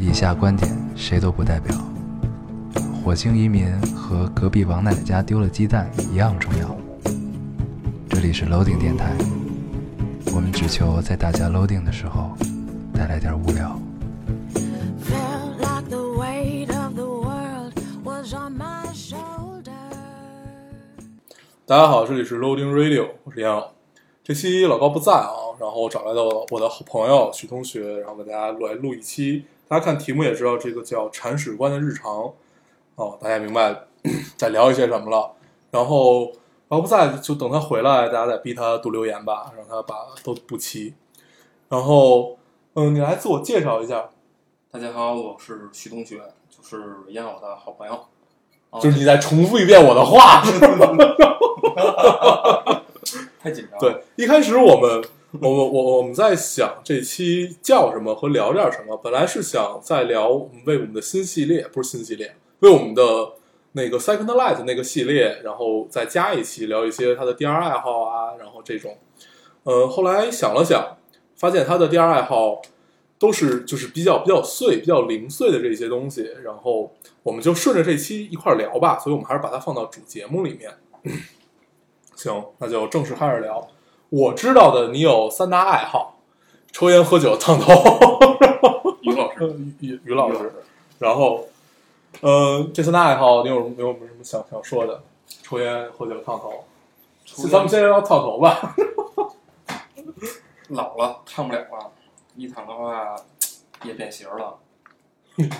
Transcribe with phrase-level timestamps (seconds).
[0.00, 1.76] 以下观点谁都不代表。
[3.02, 6.76] 火星移民和隔壁王奶奶家丢了鸡蛋一样重要。
[8.08, 9.12] 这里是 Loading 电台，
[10.32, 12.30] 我们只求在大家 Loading 的时候
[12.94, 13.76] 带来点无聊。
[15.02, 17.74] Felt like the weight of the world
[18.04, 19.72] was on my shoulder.
[21.66, 23.64] 大家好，这里是 Loading Radio，我是杨洋。
[24.22, 29.44] 这期老高不在啊，然后找来了我的好朋友许同学，然后给大家来录一期。
[29.68, 32.32] 大家看题目也知道，这个叫“铲屎官的日常”
[32.96, 33.84] 哦，大家明白
[34.36, 35.32] 在聊一些什么了。
[35.70, 36.32] 然后
[36.68, 39.94] 老高不在，就等他回来，大家再逼他读留言吧，让他把
[40.24, 40.94] 都补齐。
[41.68, 42.38] 然后，
[42.74, 44.08] 嗯，你来自我介绍一下，
[44.70, 46.16] 大家好，我是徐同学，
[46.48, 47.92] 就是烟老的好朋友。
[48.70, 50.42] 哦就是你再重复一遍我的话。
[53.40, 53.78] 太紧张了。
[53.80, 55.02] 对，一开始我们，
[55.42, 58.96] 我们，我我们在想这期叫什么和聊点什么。
[58.96, 63.02] 本来是想再聊我们为我们的新系列，不是新系列，为我们的
[63.72, 68.96] 那个 Second Light 那个系列，然后再加一期聊一些他的第二爱好啊，然后这种。
[69.64, 70.96] 呃，后来想了想，
[71.36, 72.62] 发现他的第二爱好
[73.18, 76.90] 都是就是比较比较碎、比较零碎的这些东西，然后
[77.22, 78.98] 我们就顺着这期一块儿聊吧。
[78.98, 80.72] 所以我们还是把它放到主节目里面。
[82.16, 83.68] 行，那就正式开始聊。
[84.10, 86.16] 我知道的，你有三大爱好：
[86.72, 87.72] 抽烟、喝酒、烫头。
[89.02, 89.48] 于老师，
[89.80, 90.52] 于于于老师，
[90.98, 91.46] 然后，
[92.20, 95.02] 呃，这三大爱好，你有有没有什么想想说的？
[95.42, 96.64] 抽烟、喝酒、烫头。
[97.50, 98.74] 咱们先聊烫头吧。
[100.68, 101.90] 老了烫不了了，
[102.34, 103.14] 一烫的话
[103.82, 104.58] 也变形了，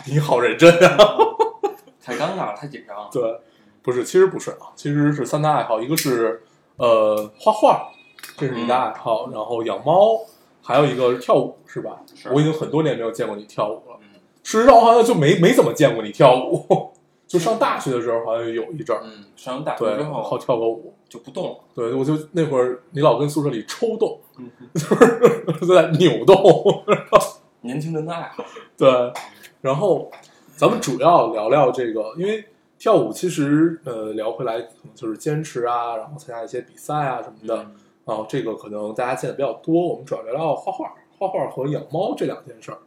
[0.06, 1.16] 你好认真啊！
[2.02, 3.08] 太尴尬了，太紧张了。
[3.12, 3.40] 对，
[3.82, 6.42] 不是，其实不是啊，其实是三大爱好，一个是
[6.76, 7.90] 呃画画，
[8.38, 10.20] 这是你的爱好，然后养猫，
[10.62, 12.00] 还有一个是跳舞，是吧？
[12.14, 13.98] 是我已经很多年没有见过你跳舞了。
[14.00, 14.08] 嗯
[14.44, 16.90] 事实上，我好像就没没怎么见过你跳舞，
[17.28, 20.94] 就上大学的时候好像有一阵儿，嗯，上完大学之后好跳个舞。
[21.08, 21.56] 就不动了。
[21.74, 26.36] 对，我就那会儿你老跟宿舍里抽动，嗯，就是 在扭动。
[27.62, 28.44] 年轻人的爱好。
[28.76, 29.10] 对，
[29.62, 30.10] 然后
[30.54, 32.44] 咱们主要聊聊这个，因为
[32.78, 37.56] 跳舞其实呃聊回来可能就是坚持啊，然后参加一些比赛啊什么的。
[37.62, 37.74] 嗯
[38.08, 42.78] 然后这个可能大家见的比较多，我们主要聊聊画画，画画和养猫这两件事儿，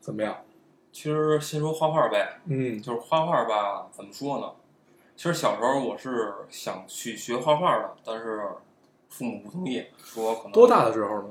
[0.00, 0.36] 怎么样？
[0.92, 4.52] 其实先说画画呗，嗯就是画画吧，怎么说呢？
[5.16, 8.42] 其实小时候我是想去学画画的，但是
[9.08, 11.30] 父母不同意，说可能多大的时候呢？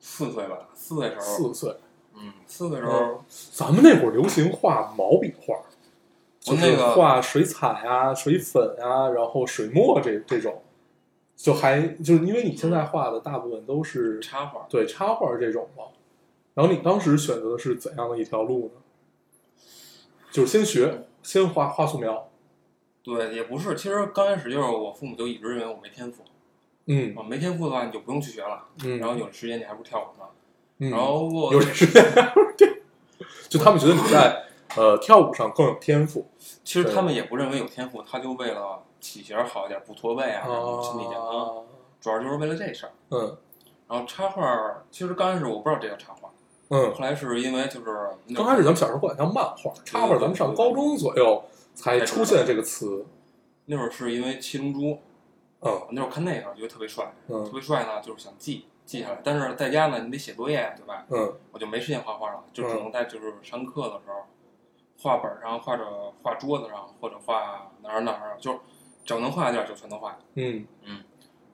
[0.00, 1.76] 四岁吧，四岁时候，四岁。
[2.14, 3.22] 嗯，四岁时候
[3.52, 5.54] 咱们那会儿流行画毛笔画，
[6.40, 10.62] 就那个画水彩啊、水粉啊，然后水墨这这种，
[11.42, 15.86] 就还就是因为你现在画的大部分都是插画，对插画这种嘛，
[16.54, 18.80] 然后你当时选择的是怎样的一条路呢？
[20.30, 22.28] 就是先学，先画画素描，
[23.02, 23.74] 对，也不是。
[23.74, 26.22] 其实刚开始就是我父母就一直认为我没天赋
[26.86, 30.24] 嗯啊，没天赋的话你就不用去学了，嗯，然后有时间你还不如跳舞呢。
[30.78, 32.04] 嗯然后我有时间，
[33.48, 34.44] 就他们觉得你在
[34.76, 36.28] 呃跳舞上更有天赋，
[36.62, 41.62] 其实他们也不认为有天赋，他就为了体型好一点，不驼背啊，然后身体健康，啊，
[42.00, 42.92] 主要就是为了这事儿。
[43.10, 43.36] 嗯
[43.88, 46.30] 然后插画，其实刚开始我不知道这叫插画，
[46.70, 53.04] 嗯，后来是因为就是那刚开始咱们小时候管它叫漫画，插画咱们上高中左右才出现这个词。
[53.66, 54.98] 那会儿是因为七龙珠，
[55.60, 59.20] 嗯那会儿看那个觉得特别帅，特嗯别帅呢，就是想记记下来。
[59.22, 61.04] 但是在家呢，你得写作业，对吧？
[61.10, 64.24] 嗯我就没时间画画了，就只嗯能在就是上课的时候，
[65.02, 65.84] 画本上或者
[66.22, 68.58] 画桌子上，或者画哪儿哪儿，就是
[69.04, 70.16] 只要能画的地儿就全都画。
[70.34, 70.98] 嗯嗯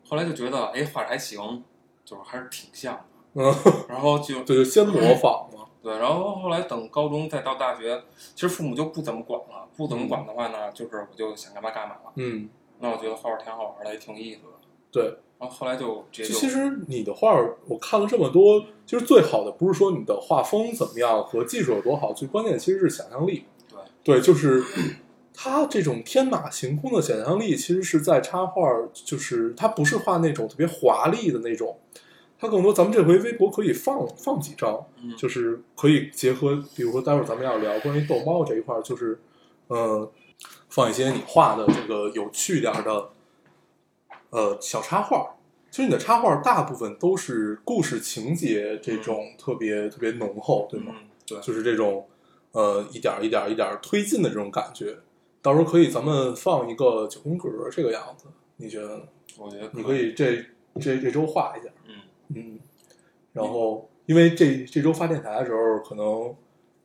[0.08, 1.62] 后来就觉得，哎，画的还行，
[2.04, 3.04] 就是还是挺像的。
[3.34, 3.54] 嗯，
[3.88, 5.66] 然后就 对，就先模仿嘛。
[5.82, 8.02] 对，然后后来等高中再到大学，
[8.34, 9.68] 其实父母就不怎么管了。
[9.76, 12.12] 不怎么管的话呢，就是我就想干嘛干嘛了。
[12.16, 12.48] 嗯，
[12.80, 14.48] 那我觉得画画挺好玩的，也挺有意思的。
[14.90, 15.18] 对。
[15.38, 23.44] 然后后来就直接就其实你的画儿，我看了这么多，其实最好的不是说你的画风怎么样和技术有多好，最关键的其实是想象力。
[24.02, 24.64] 对对，就是
[25.40, 28.60] 他这种天马行空的想象力，其实是在插画，
[28.92, 31.78] 就是他不是画那种特别华丽的那种，
[32.36, 39.16] 他更多咱们这回微博可以放放几张，嗯就是可以结合，比如说待会儿咱们要聊关于逗猫这一块儿，就是
[39.68, 40.10] 呃，
[40.68, 43.10] 放一些你画的这个有趣点儿的
[44.30, 45.36] 呃小插画。
[45.70, 50.92] 其实你的插画大部分都是故事情节这种特别、特别浓厚，对吗？
[50.98, 52.08] 嗯，对，就是这种
[52.50, 54.96] 呃一点儿一点儿一点儿推进的这种感觉。
[55.40, 58.26] 到时候可以咱们放一个九宫格这个样子，
[58.56, 59.02] 你觉得呢？
[59.38, 60.44] 我觉得你可以这
[60.80, 61.94] 这这周画一下，嗯
[62.34, 62.60] 嗯，
[63.32, 66.34] 然后因为这这周发电台的时候，可能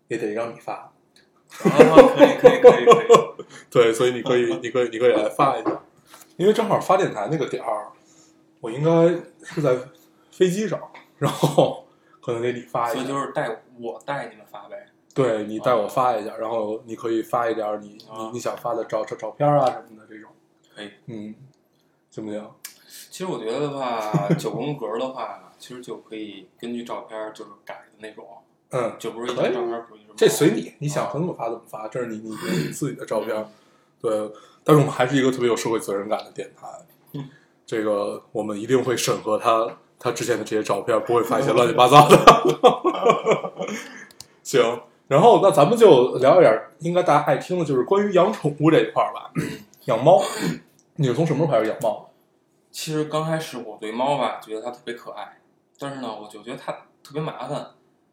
[0.07, 0.93] 也得让你发。
[1.63, 1.69] 啊，
[2.15, 5.83] 可以可以可以可以， 对，所以你可以，你可以，你可以来发一下，
[6.37, 7.91] 因为正好发电台那个点儿，
[8.59, 9.07] 我应该
[9.43, 9.77] 是在
[10.31, 10.79] 飞机上，
[11.17, 11.85] 然后
[12.21, 12.93] 可能得你发一下。
[12.93, 14.87] 所以就是带我带你们发呗。
[15.13, 20.31] 对你带我发一下，然后你可以发一点儿你你啊你想发的照照照片啊什么的这种，
[20.75, 20.91] 可以。
[21.07, 21.35] 嗯，
[22.09, 22.49] 行不行？
[23.11, 28.25] 其实我觉得的话，九宫格的话，其实就可以根据照片就是改的那种，
[28.71, 33.45] 嗯，就不是一张照片这随你，你想怎么发怎么发，这是你你你自己的照片。
[34.01, 34.31] 对，
[34.63, 36.67] 但是我们还是一个特别有社会责任感的电台。
[37.13, 37.29] 嗯
[37.65, 42.17] 这个我们一定会审核他他之前的这些照片，不会发一些乱七八糟的。
[44.43, 44.81] 行，
[45.13, 49.29] 然后那咱们就聊一点儿应该大家爱听的，就是关于养宠物这一块儿吧。
[49.85, 50.19] 养猫，
[50.95, 52.09] 你是从什么时候开始养猫？
[52.71, 55.37] 其实刚开始我对猫吧，觉得它特别可爱，
[55.77, 56.71] 但是呢，我就觉得它
[57.03, 57.63] 特别麻烦，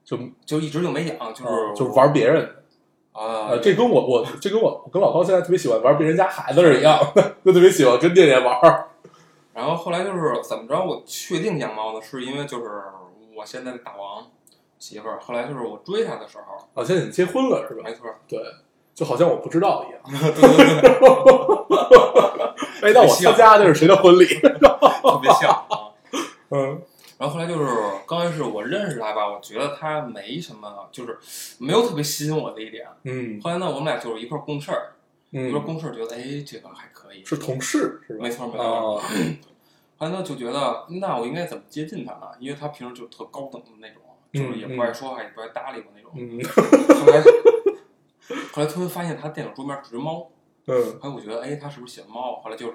[0.04, 2.56] 就就一直就没养，就是、呃就是玩别人。
[3.12, 8.88] 啊，呃，这跟我我这跟我我跟老高现在特别喜欢玩别人家孩子是一样的， 就特别喜欢跟店店玩儿。
[9.54, 12.82] 然后后来就是怎么着，我确定养猫呢，是因为就是
[13.34, 14.26] 我现在的大王
[14.80, 17.94] 媳妇儿，后来就是我追她的时候，啊，现在你结婚了是吧没？
[17.94, 18.40] 错，对，
[18.94, 20.00] 就好像我不知道一样。
[22.82, 24.24] 哎，那我参加的是谁的婚礼？
[24.26, 25.92] 特别像啊。
[26.50, 26.82] 嗯
[27.20, 27.68] 然后后来就是
[28.08, 31.18] 刚开始我认识他吧，我觉得他没什么，就是
[31.58, 32.88] 没有特别吸引我的一点。
[33.04, 34.92] 嗯后来呢，我们俩就是一块儿共事儿，
[35.30, 38.22] 一块儿嗯，共事儿，觉得哎这个还可以，是同事是吧？
[38.22, 38.96] 没错没错。
[38.96, 39.02] 啊，
[39.98, 42.28] 后来呢就觉得那我应该怎么接近他呢？
[42.38, 44.00] 因为他平时就特高等的那种，
[44.32, 46.12] 就是也不爱说话，也不爱搭理我那种。
[46.14, 46.40] 嗯
[47.00, 47.20] 后来
[48.52, 50.28] 后来突然发现他电脑桌面是只猫，
[50.66, 52.40] 嗯后来我觉得哎他是不是喜欢猫？
[52.40, 52.74] 后来就是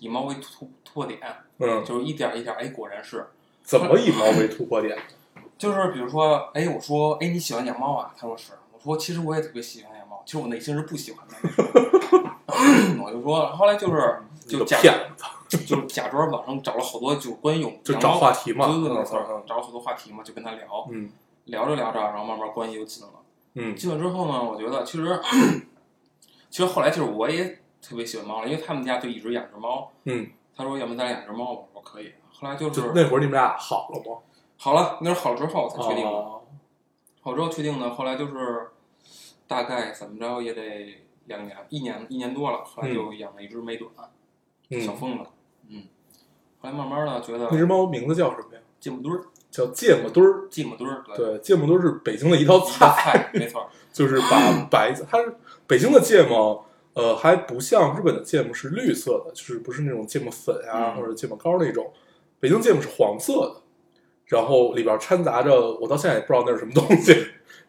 [0.00, 1.20] 以猫为突突破点，
[1.58, 3.26] 嗯，就是一点一点哎果然是。
[3.62, 4.96] 怎么以猫为突破点？
[5.58, 8.14] 就是比如说，哎，我说，哎，你喜欢养猫啊？
[8.16, 8.52] 他说是。
[8.72, 11.34] 我说，其实我也特别喜欢养猫，其实我内心是不喜欢的。
[13.02, 18.66] 我就说，后来就是就假骗子，就假装网上找了好多就关于养就找话题嘛。
[18.66, 21.10] 对对对，没嗯错，嗯找了好多话题嘛，就跟他聊，嗯
[21.44, 23.12] 聊着聊着，然后慢慢关系就近了。
[23.54, 25.20] 嗯近了之后呢，我觉得其实
[26.50, 29.90] 其实后来就是我也特别喜欢猫了，因为他们家就一直养着猫。
[30.04, 32.12] 嗯，他说要不咱俩养只猫吧，我说可以。
[32.32, 34.18] 后来就就是那会儿你们俩好了吗？
[34.58, 36.10] 好了，那是好了之后才确定的。
[36.10, 36.32] 哦
[37.22, 38.68] 好之后确定的，后来就是
[39.48, 43.90] 大概怎么着也得两年、一年、一年多了，后来就养了一只美短、
[44.80, 45.26] 小嗯，疯子，嗯，
[46.72, 48.60] 后来慢慢的觉得那只猫名字叫什么呀？
[48.80, 50.46] 芥末墩儿、叫芥末墩儿。
[50.50, 53.30] 芥末墩儿，对，芥末墩儿是北京的一道菜。
[53.34, 54.40] 没错，就是把
[54.70, 55.34] 白菜，它是
[55.66, 56.64] 北京的芥末，
[56.94, 61.90] 呃，还不像日本的芥末是绿色的，就是不是那种芥末粉啊、嗯或者芥末膏那种，
[62.40, 63.62] 北京芥末是黄色的，
[64.26, 67.14] 然后里边掺杂着，我到现在也不知道那是什么东西，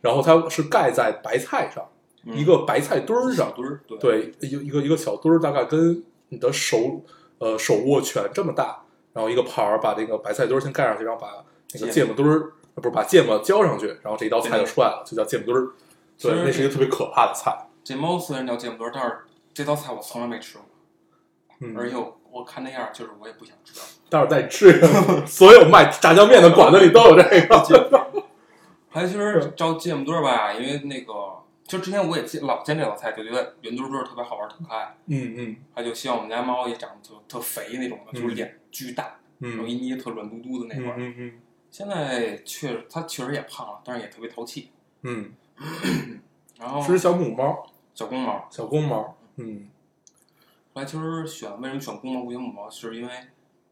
[0.01, 1.87] 然后它是盖在白菜上，
[2.25, 7.01] 嗯一个白菜墩儿上，墩儿，对，对，一个一个一个小墩儿，大概跟你的手
[7.39, 8.83] 呃手握拳这么大，
[9.17, 11.43] 然后一个盘儿把这个白菜墩儿先盖上去，然后把
[11.73, 15.71] 那个芥芥末墩儿呃不是把芥末浇上去，然后这一道菜就出来了，就叫芥末墩儿。
[16.21, 17.51] 对，那是一个特别可怕的菜。
[17.83, 19.17] 这猫虽然叫芥末墩儿，但是
[19.55, 20.65] 这道菜我从来没吃过，
[21.61, 23.73] 嗯，而且我我看那样儿，就是我也不想吃。
[24.07, 24.79] 待会儿再吃。
[25.25, 28.23] 所有卖炸酱面的馆子里都有这个。
[28.91, 31.13] 还有其实叫芥末墩儿吧，因为那个
[31.65, 34.95] 就之前我也见老见这道菜，就觉得圆墩墩儿特别好玩，特可爱。
[35.07, 40.93] 嗯嗯他就希望我们家猫也长得特特肥那种的，就是嗯脸巨大，然后嗯一捏特软嘟嘟的那种。
[40.97, 41.31] 嗯嗯
[41.69, 44.69] 现在确实它确实也胖了，但是也特别淘气。
[45.01, 45.31] 嗯
[46.59, 49.17] 然后嗯，是小母猫，小公猫，小公猫。
[49.35, 49.67] 嗯
[50.73, 53.13] 后来其实选为什么选公猫不选母猫，是因为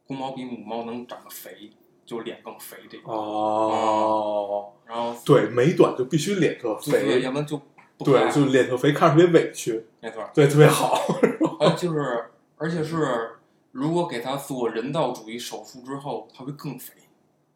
[0.08, 1.72] 公猫比母猫能长得肥，
[2.06, 3.14] 就是脸更肥这种。
[3.14, 7.62] 哦，然后对，美短就必须脸特肥，要不然就
[8.00, 10.30] 对，就脸特肥，看着特别委屈，没错。
[10.34, 11.00] 对，特别好。
[11.78, 12.26] 就是，
[12.58, 13.35] 而且是
[13.76, 16.94] 如果给它做人道主义手术之后，它会更肥，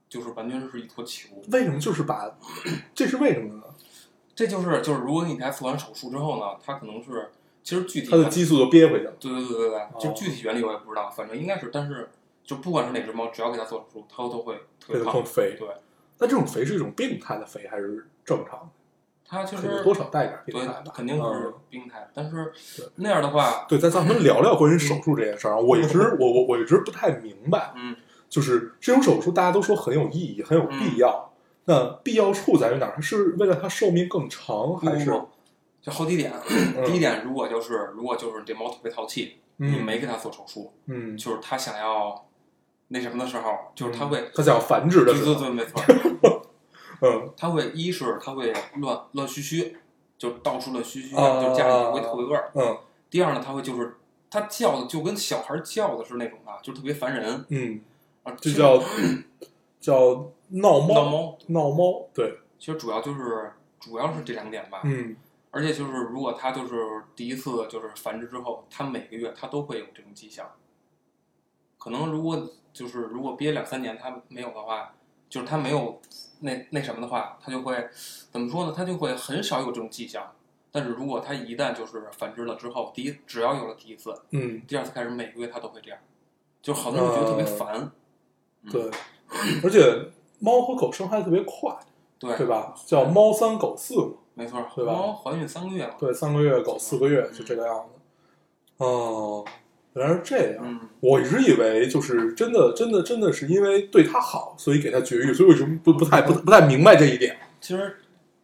[0.10, 1.30] 就是完全是一坨球。
[1.50, 2.30] 为什么就是把？
[2.94, 3.64] 这是为什么呢？
[4.36, 7.30] 这就是就是，如果你给它做完手术之后呢，它可能是
[7.64, 9.14] 其实具体它的激素就憋回去了。
[9.18, 12.10] 对对对对对，就哦具体原理我也不知道，反正应该是，但是
[12.44, 15.24] 就不管是哪只猫，只要给它做手术，它都会特别胖。
[15.24, 15.56] 肥。
[15.58, 15.70] 对，
[16.18, 18.70] 那这种肥是一种病态的肥还是正常的？
[19.30, 20.92] 它其实多少带点病对态吧。
[20.94, 22.52] 肯定是嗯病态，但是
[22.96, 25.58] 那样的话，对，咱咱们聊聊关于手术这件事儿啊。
[25.58, 27.96] 我一直我我我一直不太明白，嗯，
[28.28, 31.32] 就是这种手术大家都说很有意义，很有必要。
[31.66, 33.00] 那必要处在于哪儿？
[33.00, 35.06] 是为了它寿命更长，还是
[35.80, 36.34] 就好几点。
[36.50, 42.26] 嗯第一点，如果就是如果就是这猫特别淘气，你嗯没给它做手术，嗯，就是它想要
[42.88, 45.80] 那什么的时候，就是它会它想要繁殖的时候，对对对，没错。
[47.02, 49.78] 嗯它会一是它会乱乱嘘嘘，
[50.18, 52.52] 就到处乱嘘嘘，啊就家里会特别味儿。
[52.56, 52.78] 嗯
[53.10, 53.98] 第二呢，它会就是
[54.30, 57.82] 它叫的就跟小孩叫的是那种啊，就特别烦人嗯，
[58.24, 58.36] 啊。
[58.40, 58.82] 这叫
[59.80, 64.82] 叫闹猫闹猫，闹猫，对，其实主要就是主要是这两点吧。
[64.84, 65.16] 嗯
[65.52, 70.48] 而且就是如果它就是第一次就是繁殖之后，它每个月它都会有这种迹象。
[71.80, 74.94] 可能如果就是如果憋两三年它没有的话，
[75.30, 76.02] 就是它没有
[76.40, 77.88] 那那什么的话，它就会
[78.32, 78.74] 怎么说呢？
[78.76, 80.32] 它就会很少有这种迹象。
[80.72, 86.00] 但是如果它一旦就是繁殖了之后，第一只要有了第一次，嗯，第二次开始每个月它都会这样，
[86.62, 87.92] 就好多人觉得特别烦。
[88.62, 88.92] 嗯对，
[89.64, 91.74] 而且猫和狗生孩子特别快，
[92.20, 92.76] 对对吧？
[92.86, 95.96] 叫猫三狗四嘛，没错，对吧猫怀孕三个月嘛。
[95.98, 98.84] 对，三个月狗四个月就这个样子。
[98.84, 99.46] 哦，
[99.94, 100.64] 原来是这样。
[100.64, 107.38] 嗯，我一直以为就是真的，真的，真的是因为对它好，所以给它绝育，所以为什么不不太不不太明白这一点。
[107.60, 107.98] 其实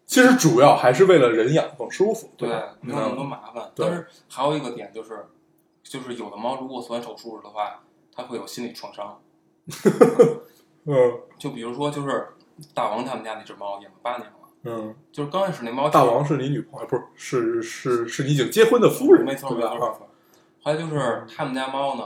[0.05, 2.49] 其实主要还是为了人养更舒服，对？
[2.81, 3.71] 没有那么多麻烦。
[3.75, 5.25] 但是还有一个点就是，
[5.83, 7.81] 就是有的猫如果做完手术的话，
[8.13, 9.19] 它会有心理创伤。
[10.85, 10.93] 嗯
[11.39, 12.27] 就比如说，就是
[12.73, 14.35] 大王他们家那只猫养了八年了，
[14.65, 20.07] 嗯，就是刚开始那猫大王是你女朋友，不是是是是你已经结婚的夫人，没错没错。
[20.65, 22.03] 后来就是他们家猫呢，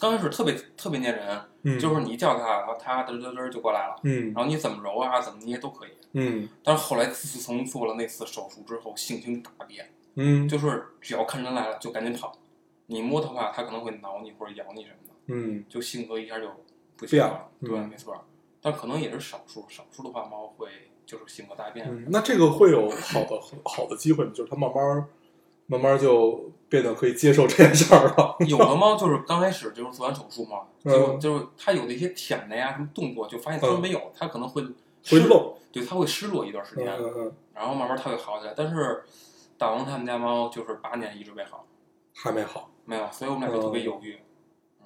[0.00, 5.90] 刚开始特别特别粘人，嗯，就是你叫它，然后它嘚嘚嘚就过来了，嗯然后你怎么揉啊，怎么捏都可以。
[6.14, 12.32] 嗯但是后来自从做了那次手术之后，性情大变，嗯就是只要看人来了就赶紧跑，
[12.86, 15.14] 你摸它的话，它可能会挠你或者咬你什么的。
[15.28, 16.48] 嗯就性格一下就
[16.96, 18.20] 不行变了对，没错。
[18.60, 20.68] 但可能也是少数，少数的话猫会
[21.06, 21.86] 就是性格大变。
[21.88, 24.32] 嗯，那这个会有好的好的机会吗？
[24.34, 25.06] 就是它慢慢
[25.66, 28.36] 慢慢就变得可以接受这件事儿了。
[28.46, 34.70] 有的猫就是刚开始就是做完手术嘛，嗯就就是它有那些舔的呀什么动作，就发现它嗯没有，它可能会会
[35.02, 36.86] 失落，对，它会失落一段时嗯间，
[37.54, 38.54] 然后慢慢它会好起来。
[38.56, 39.04] 但是
[39.58, 41.64] 大王他们家猫就是八年一直没好，
[42.14, 42.70] 还没好。
[42.84, 44.16] 没有，所以我们俩就特别犹豫。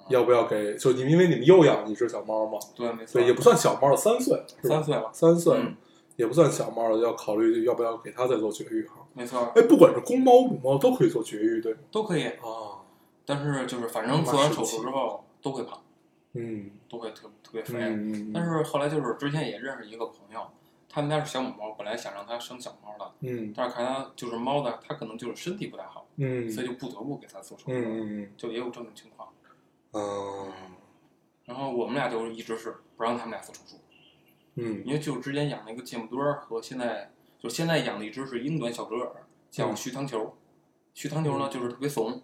[0.09, 0.75] 要不要给？
[0.75, 5.75] 就你们因为你们又养了一只小猫嘛，对，没错，对，也不算小猫了，三岁三岁了，三岁嗯
[6.15, 9.00] 也不算小猫了，要考虑要不要给它再做绝育哈。
[9.13, 11.79] 没错，哎，不管是公猫母猫都可以做绝育，对吗？
[11.91, 12.27] 都可以。
[12.27, 12.81] 啊，
[13.25, 15.81] 但是就是反正做完手术之后都会胖，
[16.33, 17.77] 嗯都会特特别肥。
[17.79, 20.47] 嗯，但是后来就是之前也认识一个朋友，
[20.89, 29.27] 他们家是小母猫，本来想让它生小猫的，嗯但是看它就是猫的，它可能就是身体不太好，嗯所以就不得不给它做手术，嗯嗯就也有这种情况。
[29.93, 30.51] 嗯
[31.45, 33.75] 然后我们俩就一直是不让他们俩做手术，
[34.55, 39.11] 嗯因为就是之前养了一个芥末墩儿和现在就现在养的一只是英短小折耳，
[39.49, 40.35] 叫嗯须糖球。
[40.93, 42.21] 徐糖球呢就是特别怂，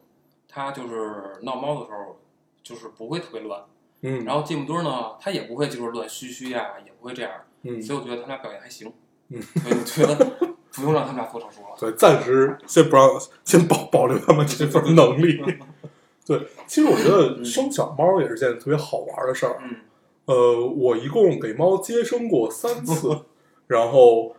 [0.47, 2.19] 它就是闹猫的时候
[2.61, 3.63] 就是不会特别乱，
[4.01, 7.31] 嗯，然后芥末墩儿呢它也不会就是乱嘘嘘呀，也不会这样，
[7.63, 8.93] 嗯所以我觉得他俩表现还行，
[9.29, 11.75] 嗯所以我觉得不用让他们俩做手术了。
[11.79, 13.09] 对，暂时先不让，
[13.45, 15.41] 先保保留他们这份能力。
[16.27, 19.57] 对，其实我觉得生小猫也是件特别好玩的事儿。
[19.61, 19.77] 嗯，
[20.25, 23.23] 呃，我一共给猫接生过三次，
[23.67, 24.35] 然后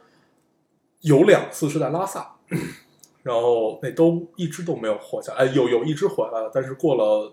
[1.01, 2.35] 有两次是在拉萨，
[3.23, 7.33] 然后那都一只都没有活下来，哎，有有一只回来了，但是过了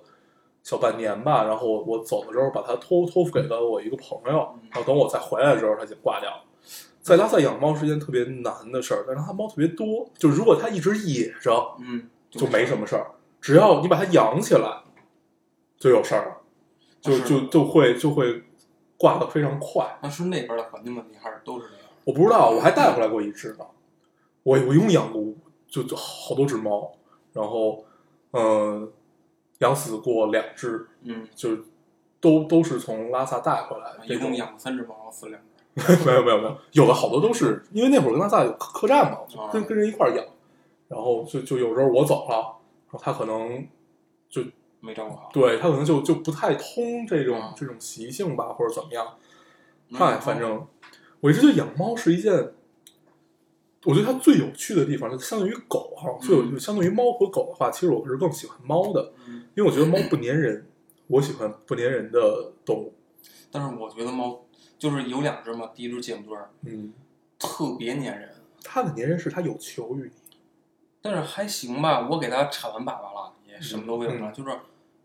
[0.64, 6.44] 小半年吧，然后我我走的时候把它托托付给了我一个朋友，然后等我再回来的时候，它已经挂掉了。
[7.02, 14.82] 在拉萨养猫是件特别难的事儿，但是它猫特别多，就如果它一直野着，嗯，就没什么事儿，只要你把它养起来，
[15.78, 16.38] 就有事儿了，
[17.02, 18.44] 就就就会就会
[18.98, 20.00] 挂的非常快。
[20.02, 21.68] 那是那边的环境问题，还是都是？
[22.06, 23.66] 我不知道，我还带回来过一只呢。
[24.44, 25.22] 我我一共养过
[25.68, 26.92] 就就好多只猫，
[27.34, 27.84] 然后
[28.32, 28.90] 嗯、呃
[29.60, 31.58] 养死过两只，嗯，就
[32.20, 34.06] 都都是从拉萨带回来的。
[34.06, 35.46] 一共养了三只猫，死两只。
[36.06, 40.26] 没有没有没有，有的好多都是因为那会儿跟拉萨有客客栈嘛，就跟啊跟人一块儿养，
[40.88, 43.68] 然后就就有时候我走了，然后他可能
[44.30, 44.42] 就
[44.80, 45.30] 没照顾好。
[45.34, 49.06] 对他可能就就不太通这种啊这种习性吧，或者怎么样。
[49.90, 50.66] 嗯嗨，反正
[51.20, 52.32] 我一直觉得养猫是一件，
[53.84, 60.68] 我觉得它最有趣的地方，就相当于狗哈，最有嗯相当于猫和狗的话，其实我是更喜欢猫的，嗯，因为我觉得猫不粘人，
[61.08, 62.94] 我喜欢不粘人的动物。
[63.52, 64.46] 但是我觉得猫
[64.78, 66.94] 就是有两只嘛，第一只芥末墩儿嗯，
[67.40, 68.30] 特别粘人，
[68.64, 70.12] 它的粘人是它有求于你。
[71.02, 72.08] 但是还行吧。
[72.10, 74.50] 我给它铲完粑粑了，也什么都没有了，就是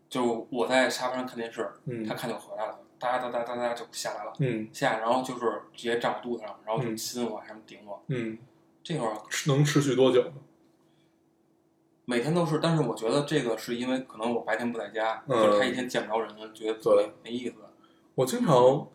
[0.09, 8.01] 就我在沙发上看电视，嗯它看见我回来了，哒哒哒哒哒就下来了，嗯下来然后就是直接站我肚子上，然后就嗯亲我，还么顶我。
[8.07, 8.37] 嗯，
[8.83, 9.17] 这会儿
[9.47, 10.33] 能持续多久呢？
[12.05, 17.55] 每天都是，但是我觉得这个是因为可能我白天不在家，嗯就是他一天见不着人，觉得特别没意思。
[18.13, 18.87] 我经常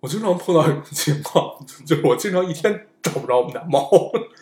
[0.00, 3.88] 我经常碰到一种情况，就是我经常一天找不着我们家猫，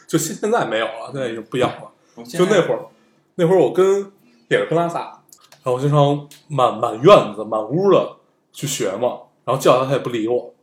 [0.07, 1.93] 就现现在没有了，现在已经不养了。
[2.25, 2.87] 就那会儿，
[3.35, 4.11] 那会儿我跟
[4.49, 8.17] 也是跟拉萨，然后我经常满满院子、满屋的
[8.53, 10.55] 去学嘛，然后叫它它也不理我，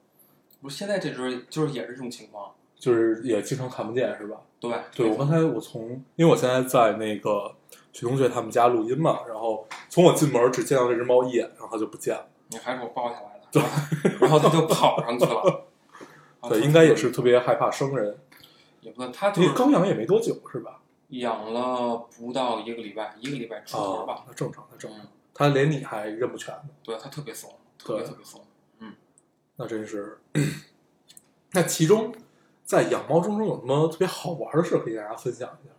[0.61, 4.37] 不是现在这只就是也是这种情况，就是也经常看不见，是吧？
[4.59, 7.53] 对对，我刚才我从，因为我现在在那个
[7.93, 12.25] 许同学他们家录音嘛，然后从我进门只见到这只猫一眼，然后它就不见了。
[12.49, 13.61] 你还给我抱下来了，对，
[14.19, 15.65] 然后它就跑上去了。
[16.41, 18.17] 啊对，应该也是特别害怕生人。
[18.81, 20.79] 也不算，它就你是刚养也没多久是吧？
[21.09, 24.99] 养了不到一个礼拜，一个礼拜出头吧啊。，那正常，那正常。
[25.01, 27.53] 嗯，它连你还认不全呢，对，它特别怂，
[27.87, 28.41] 特别特别怂。
[29.55, 30.19] 那真是。
[31.51, 32.13] 那其中
[32.63, 35.73] 在养猫中中有什么特别好玩的事儿可以给大家分享一下？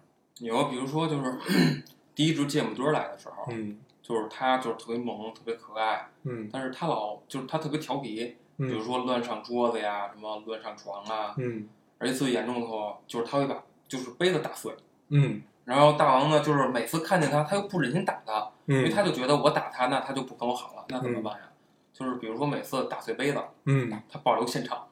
[0.47, 1.39] 有比如说就是
[2.15, 14.75] 第一只芥末墩来的时候，嗯就是它就是特别萌，特别可爱，嗯但是它老就是它特别调皮，比如嗯说乱上桌子呀，什么乱上床啊，嗯而且最严重的时候就是它会把就是杯子打碎。
[15.11, 21.41] 嗯然后大王呢，就是每次看见它，他又不忍心打它，因为嗯他就觉得我打它，那它就不跟我好了，那怎么办呀？
[21.99, 24.87] 就是比如说每次打碎杯子，嗯，他保留现场，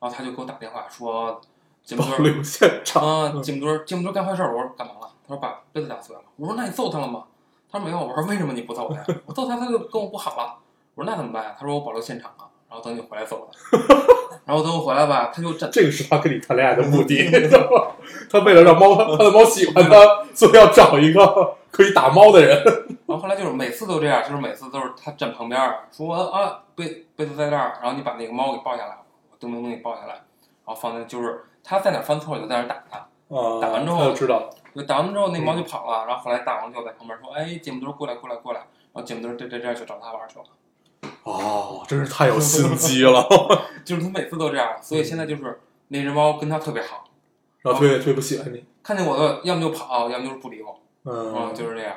[0.00, 1.40] 然后他就给我打电话说，
[1.84, 3.02] 芥末保墩儿留现场。
[3.02, 4.42] 啊，芥末墩儿，芥末墩儿干坏事。
[4.42, 5.12] 我说干嘛了？
[5.22, 6.22] 他说把杯子打碎了。
[6.34, 7.24] 我说那你揍他了吗？
[7.70, 7.98] 他说没有。
[7.98, 9.20] 我说为什么你不揍他呀？
[9.26, 10.58] 我揍他他就跟我不好了。
[10.96, 11.54] 我说那怎么办呀？
[11.56, 14.29] 他说我保留现场了，然后等你回来揍他。
[14.50, 15.70] 然后等我回来吧，他就站。
[15.70, 17.30] 这个是他跟你谈恋爱的目的，
[18.28, 22.60] 他为了让猫他的猫喜欢他，所以要找一个可以打猫的人。
[23.06, 28.98] 然后后来就是每次都这样，就是每次都是他站旁边儿说啊被被子在这儿，然后你把那个猫给抱下来，
[29.30, 30.24] 我咚咚咚给抱下来，然
[30.64, 32.98] 后放在就是他在哪儿犯错我就在哪儿打他。
[33.32, 38.58] 啊，打完之后就知道，就打完之后那猫就跑了，然后后来大王就在旁边说，哎，芥末墩儿过来过来过来，
[38.92, 40.44] 然后芥末墩儿这这这去找他玩去了。
[41.32, 43.26] 哦，真是太有心机了，
[43.84, 47.04] 就是他每次都这样，所以现在就是那只猫跟他特别好，
[47.62, 51.96] 然后特别特别不喜欢你，看见我的要么就跑，要么就是不理我，嗯，嗯，就是这样。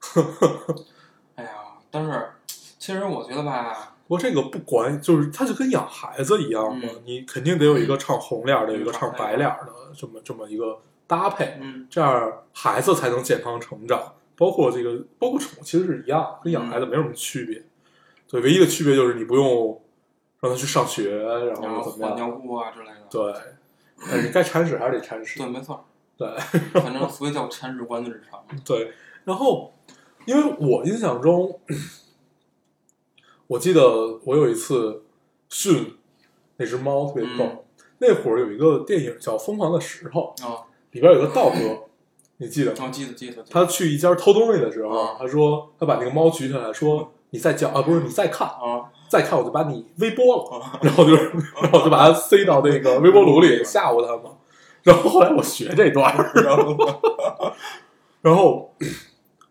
[1.36, 1.50] 哎呀，
[1.90, 7.02] 但是其实我觉得吧，不过这个不管，就是它就跟养孩子一样嘛，嗯。
[7.04, 9.64] 你肯定得有一个唱红脸儿的，有一个唱白脸儿。
[9.66, 14.14] 的，这么这么一个搭配，嗯，这样孩子才能健康成长。
[14.36, 17.62] 包括这个，包括宠物其实是一样，跟养孩子没什么区别。
[18.30, 19.82] 对，唯一的区别就是你不用
[20.40, 22.16] 让他去上学，然然后怎么样？
[22.16, 23.06] 尿布啊之类的。
[23.10, 23.34] 对，
[24.08, 25.48] 但是该铲屎还是得铲屎对，。
[25.48, 25.84] 没错，
[26.16, 26.28] 对
[26.80, 28.40] 反正所以叫铲屎官的日常。
[28.64, 28.92] 对，
[29.24, 29.72] 然后
[30.26, 31.58] 因为我印象中，
[33.48, 35.02] 我记得我有一次
[35.48, 35.96] 训
[36.56, 37.58] 那只猫特别逗，嗯
[38.02, 41.84] 那会儿有一个电影叫《疯狂的石头》，啊，里边有个道哥，
[42.38, 42.88] 你记得吗？
[42.88, 43.32] 记得记得。
[43.32, 51.30] 记得他去一家偷东西的时候嗯，他说他把那个猫举起来说：“你再叫啊，不是你再看，啊，再看我就把你微波了。”然后就是，
[51.62, 54.36] 然后就把它塞到那个微波炉里吓唬他嘛。
[54.82, 56.76] 然后后来我学这段儿，然后
[58.22, 58.74] 然后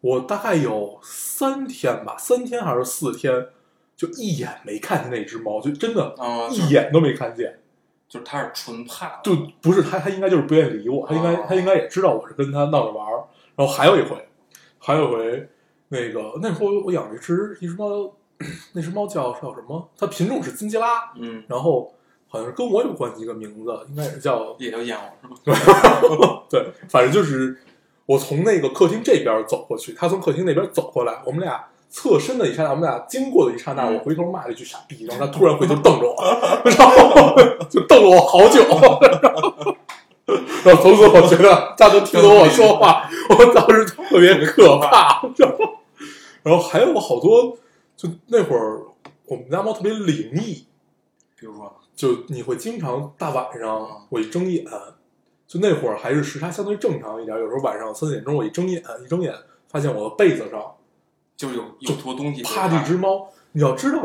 [0.02, 3.48] 我大概有三天吧，三天还是四天，
[3.96, 7.60] 就一眼没看见那只猫，就真的啊，一眼都没看见。
[8.08, 13.24] 就是它是纯怕，就不是它，它应该就是不愿意理我，它应该哦他应该也知道我是跟它闹着玩儿。
[13.56, 14.18] 然后还有一回，
[14.80, 15.50] 还有一回，
[15.90, 18.12] 那个那时候我养了一只一只猫，
[18.74, 19.90] 那只猫叫叫什么？
[19.98, 21.94] 它品种是金吉拉，嗯，然后
[22.28, 26.42] 好像是跟我有关系一个名字，应该也是叫也叫燕窝是吗？
[26.50, 27.58] 对，反正就是
[28.06, 36.16] 我从那个客厅这边走过去，他从客厅那边走过来，我们俩侧身的一刹那，我们俩经过的一刹那，嗯我回头骂了一句傻逼，然后他突然回头瞪着我，
[36.70, 37.36] 然后
[37.68, 38.62] 就瞪了我好久，
[40.64, 45.58] 然后从此我觉得他能听懂我说话，我当时特别可怕，然后
[46.50, 47.56] 然后还有好多，
[47.96, 48.82] 就那会儿
[49.26, 50.66] 我们家猫特别灵异，
[51.36, 54.66] 比如说，就你会经常大晚上我一睁眼，
[55.46, 59.32] 就那会儿还是时差相对正常一点，有时候晚上三四点钟我一睁眼，一睁眼
[59.68, 60.76] 发现我的被子上
[61.38, 63.30] 就有有坨东西趴着一只猫。
[63.52, 64.04] 你要知道，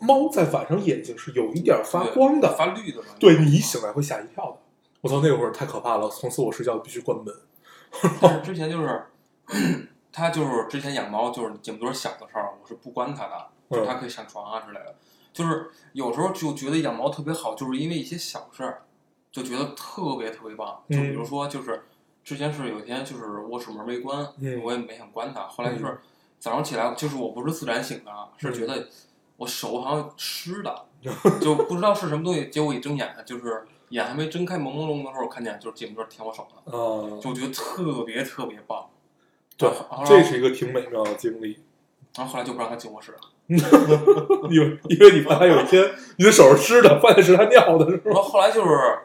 [0.00, 3.08] 猫在晚上眼睛是有一点发光的，发绿的嘛。
[3.18, 4.58] 对你一醒来会吓一跳的。
[5.00, 6.08] 我操，那会儿太可怕了！
[6.08, 7.34] 从此我睡觉必须关门。
[8.44, 9.02] 之前就是，
[10.12, 14.94] 他就是之前养猫，就是芥末墩小的时候，我是不关它的，就是它可以上床啊之类的。
[15.32, 18.82] 就是有时候就觉得养猫特别好，就是因为一些小事儿，
[19.30, 20.82] 就觉得特别特别棒。
[20.90, 21.84] 就比如说，就是
[22.22, 25.48] 之前是有一天就是卧室门没关，嗯我也没想关它。
[25.48, 25.98] 后来就是
[26.38, 28.86] 早上起来，就是我不是自然醒的，是觉得
[29.38, 30.84] 我手好像湿的，
[31.40, 32.48] 就不知道是什么东西。
[32.50, 36.78] 结果一睁眼，就是眼还没睁开，朦朦胧胧的时候，看见就是芥末墩舔我手了。
[36.78, 38.86] 啊，就觉得特别特别棒。
[39.56, 39.70] 对
[40.04, 41.58] 这是一个挺美妙的经历。
[42.16, 43.18] 然后后来就不让他进卧室了。
[44.50, 48.02] 因为因为你怕他有一天你的手是湿的，发现是他尿的，是吧？
[48.06, 48.98] 然后后来就是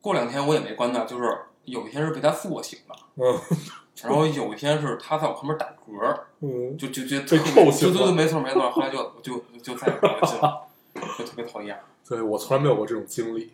[0.00, 3.38] 过两天我也没关他，就是有一天是被它做醒的，嗯
[4.02, 8.70] 然后有一天是他在我旁边打嗝，嗯，就就觉得被特别臭醒了对对对，没错没错。
[8.70, 10.62] 后来就就就再也不要进了，
[11.18, 11.78] 就特别讨厌。
[12.08, 13.52] 对我从来没有过这种经历，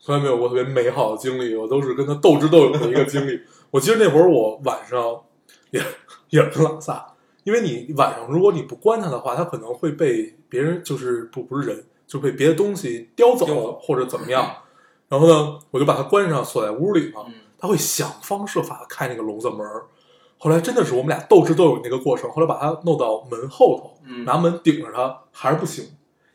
[0.00, 3.40] 从来没有过特别美好的经历，我都是跟他斗智斗勇的一个经历。
[3.70, 5.22] 我记得那会儿我晚上
[5.72, 5.82] 也
[6.30, 7.06] 也是跟拉萨，
[7.44, 14.50] 因为你晚上如果你不关它的话，它可能会被别人就是不不是人，就被别的东西叼走了或者怎么样。
[15.08, 17.22] 然后呢，我就把它关上，锁在屋里嘛。
[17.26, 19.86] 嗯，他会想方设法的开那个笼子门儿。
[20.38, 25.84] 后来真的是我们俩斗智斗勇那个过程，后来把它弄到门后头，嗯拿门顶着它还是不行，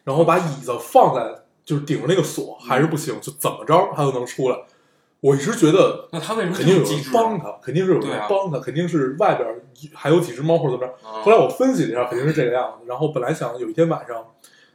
[0.04, 4.58] 然后把椅子放在就是顶着那个锁还是不行，就怎么着它都能出来。
[5.22, 6.84] 我一直觉得那他为什么肯定有？
[7.14, 9.48] 帮他，肯定是有人帮他，肯定是外边
[9.94, 11.08] 还有几只猫或者怎么着。
[11.08, 12.86] 啊后来我分析了一下，肯定是这个样子。
[12.88, 14.26] 然后本来想有一天晚上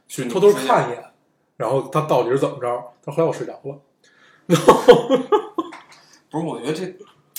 [0.07, 1.03] 去偷偷看一眼，
[1.57, 3.77] 然后他到底是怎么着，但后来我睡着了。
[6.31, 6.95] 不是，我觉得这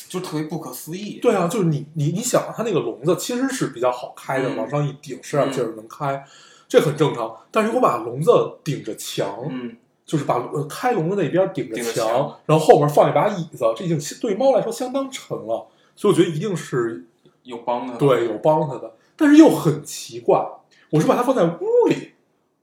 [0.09, 1.18] 就特别不可思议。
[1.23, 6.23] 对啊，就是你你你想，它那个笼子其实是比较好开的，嗯往上一顶，使点劲儿能开，
[6.68, 7.35] 这很正常。
[7.51, 8.31] 但是如果把笼子
[8.62, 9.77] 顶着墙，嗯，
[10.09, 17.05] 就是把呃开笼的那边顶着顶着墙，然后后面放一把椅子，这已经对猫来说相当沉了，所以我觉得一定是
[17.42, 17.94] 有帮的。
[17.99, 20.42] 对有帮它的，但是又很奇怪，
[20.88, 22.12] 我是把它放在屋里，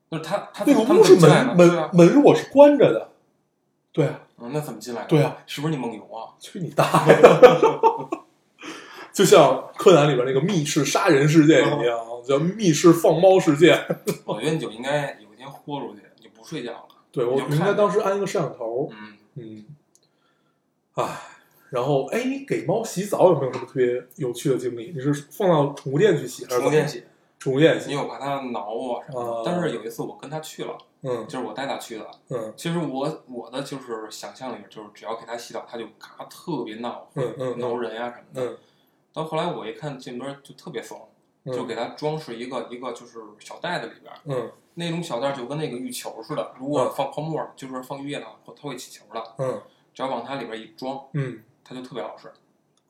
[0.10, 1.16] 就是他他那个屋是？
[1.18, 3.10] 门啊门，门如果是关着的，
[3.92, 5.06] 对啊，嗯，那怎么进来？
[5.06, 6.34] 对啊，是不是你梦游啊？
[6.40, 7.16] 去你大爷！
[9.14, 13.80] 就像柯南里边那个密室杀人事件一样，叫密室放猫事件。
[14.26, 16.85] 我觉得你就应该有一天豁出去，你不睡觉了。
[17.16, 18.90] 对我应该当时安一个摄像头。
[18.92, 19.66] 嗯，嗯，
[20.96, 21.18] 唉，
[21.70, 24.92] 然后哎，你给猫洗澡有没有什么特别有趣的经历？
[24.92, 27.04] 你是放到宠物店去洗还是宠物店，洗，
[27.40, 27.98] 宠物店洗因。
[27.98, 29.44] 为我怕它挠我什么啊的。
[29.46, 32.12] 但是有一次我跟它去了，嗯就是我带它去的。
[32.30, 38.52] 嗯其实我我的就是想象里就是只要给它洗澡，它就嘎特别闹，嗯嗯嗯挠人呀、什么的。
[38.52, 38.58] 嗯
[39.14, 41.08] 到后来我一看这边就特别怂，
[41.46, 49.24] 就嗯给它装饰一个一个就是小袋子里边，嗯那种小袋就跟那个浴球似的，如果嗯放泡沫，就是放浴液的话，它会起球的。
[49.38, 49.62] 嗯
[49.94, 52.30] 只要往它里边一装，嗯，它就特别好使。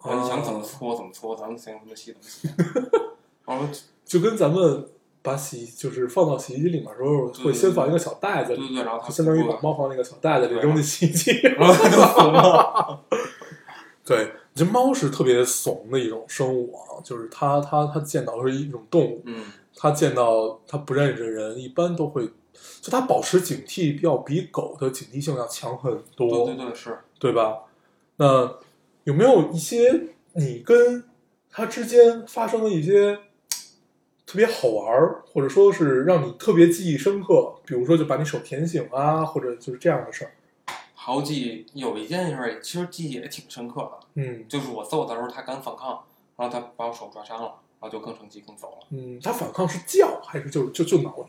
[0.03, 2.49] 然后你想怎么哦搓怎么搓，咱们想怎么洗怎么洗。
[3.45, 3.63] 然后
[4.03, 4.89] 就跟咱们
[5.21, 11.31] 把洗就是放到洗衣机里面的时候，会先放一个小袋子里，对对对，然后它就相当于把猫放那个小袋子里对扔进洗衣机。
[11.43, 13.03] 然后它就怂了。
[14.03, 19.43] 对，这猫是特别怂的一种生物啊，就是它它它见到是一种动物，嗯，
[19.75, 22.25] 它见到它不认识的人，一般都会，
[22.81, 26.97] 就它保持警惕要比狗的警惕性要强很多，对对对，是。
[27.19, 27.63] 对吧？
[28.15, 28.57] 那
[29.03, 31.03] 有没有一些你跟
[31.51, 33.17] 它之间发生的一些
[34.25, 40.31] 特别好玩儿，或者说是让你特别记忆深刻，比如说就把你手舔醒啊，或者就是这样的事儿？
[41.05, 46.03] 好记有一件事，其实记忆也挺深刻的，嗯就是我揍他的时候，他敢反抗，
[46.35, 47.43] 然后他把我手抓伤了，
[47.79, 48.87] 然后就更生气更走了。
[48.89, 51.25] 嗯，它反抗是叫还是就就就挠你？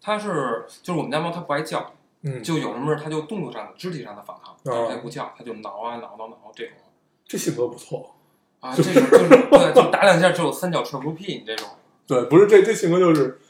[0.00, 6.74] 他是就是我们家猫，它不爱叫，嗯，就有什么事它就动作上的、肢体上的反抗，但是它不叫，它就挠啊挠挠挠这种。
[7.26, 8.14] 这性格不错。
[8.60, 11.66] 啊，这个就是对，就打两下只有三脚踹不屁，你这种。
[12.06, 13.40] 对，不是这这性格就是，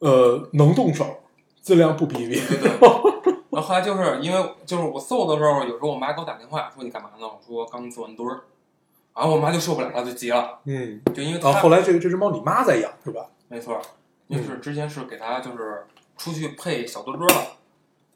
[0.00, 1.22] 呃，能动手，
[1.62, 2.38] 尽量不逼逼。
[2.38, 3.33] 对对。
[3.54, 7.26] 然后后来就是因为就是我揍的时候，有时候我妈给我打电话说你干嘛呢？
[7.26, 8.42] 我说刚做完墩儿，
[9.14, 13.26] 然后我妈就受不了了，就急了，嗯，就因为她、然后后来这个这只猫你妈在养是吧？
[13.48, 13.80] 没错，
[14.26, 15.86] 因为嗯是之前是给它就是
[16.16, 17.36] 出去配小墩墩了，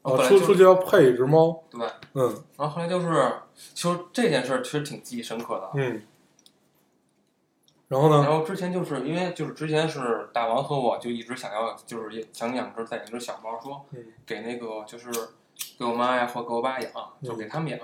[0.03, 1.63] 然后啊，本来就出出去要配一只猫。
[1.69, 5.69] 对，嗯然后后来就是其实这件事儿其实挺记忆深刻的。
[5.75, 6.01] 嗯。
[7.89, 8.23] 然后呢？
[8.23, 15.11] 然后之前就是因为就是之前是大王和我就一直想要就是也想养只再养只小猫，说嗯给那个就是
[15.77, 17.79] 给我妈呀或给我爸养，就给他们养。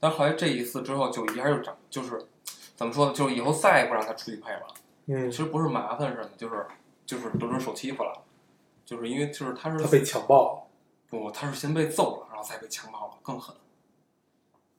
[0.00, 2.26] 但后来这一次之后就一下就长就是
[2.74, 4.62] 怎么说呢，就是以后再也不让它出去配了。
[5.06, 6.66] 嗯其，实不是麻烦什么，就是
[7.04, 8.12] 就是都是受欺负了，
[8.86, 10.62] 就是因为就是它是它被强暴了，
[11.10, 13.54] 不，它是先被揍了，然后再被强暴了，更狠。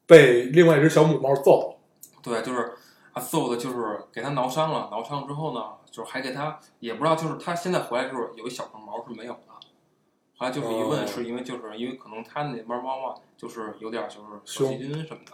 [0.06, 1.76] 被另外一只小母猫揍了。
[2.22, 2.72] 对，就是
[3.16, 9.40] 他揍的，就是给他挠伤了，挠伤之后呢，就是还给他也不知道，就是他现在回来就是有一小块毛是没有的。
[10.36, 15.32] 后来就是一问，哦是因为就是因为可能他那猫猫啊，就是有点就是小细菌什么的，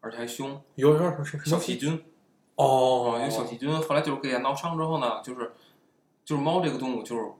[0.00, 2.04] 而且还凶，有点是是小细菌
[2.56, 3.72] 哦，有小细菌。
[3.82, 5.52] 后来就是给它挠伤之后呢，就是
[6.24, 7.30] 就是猫这个动物就是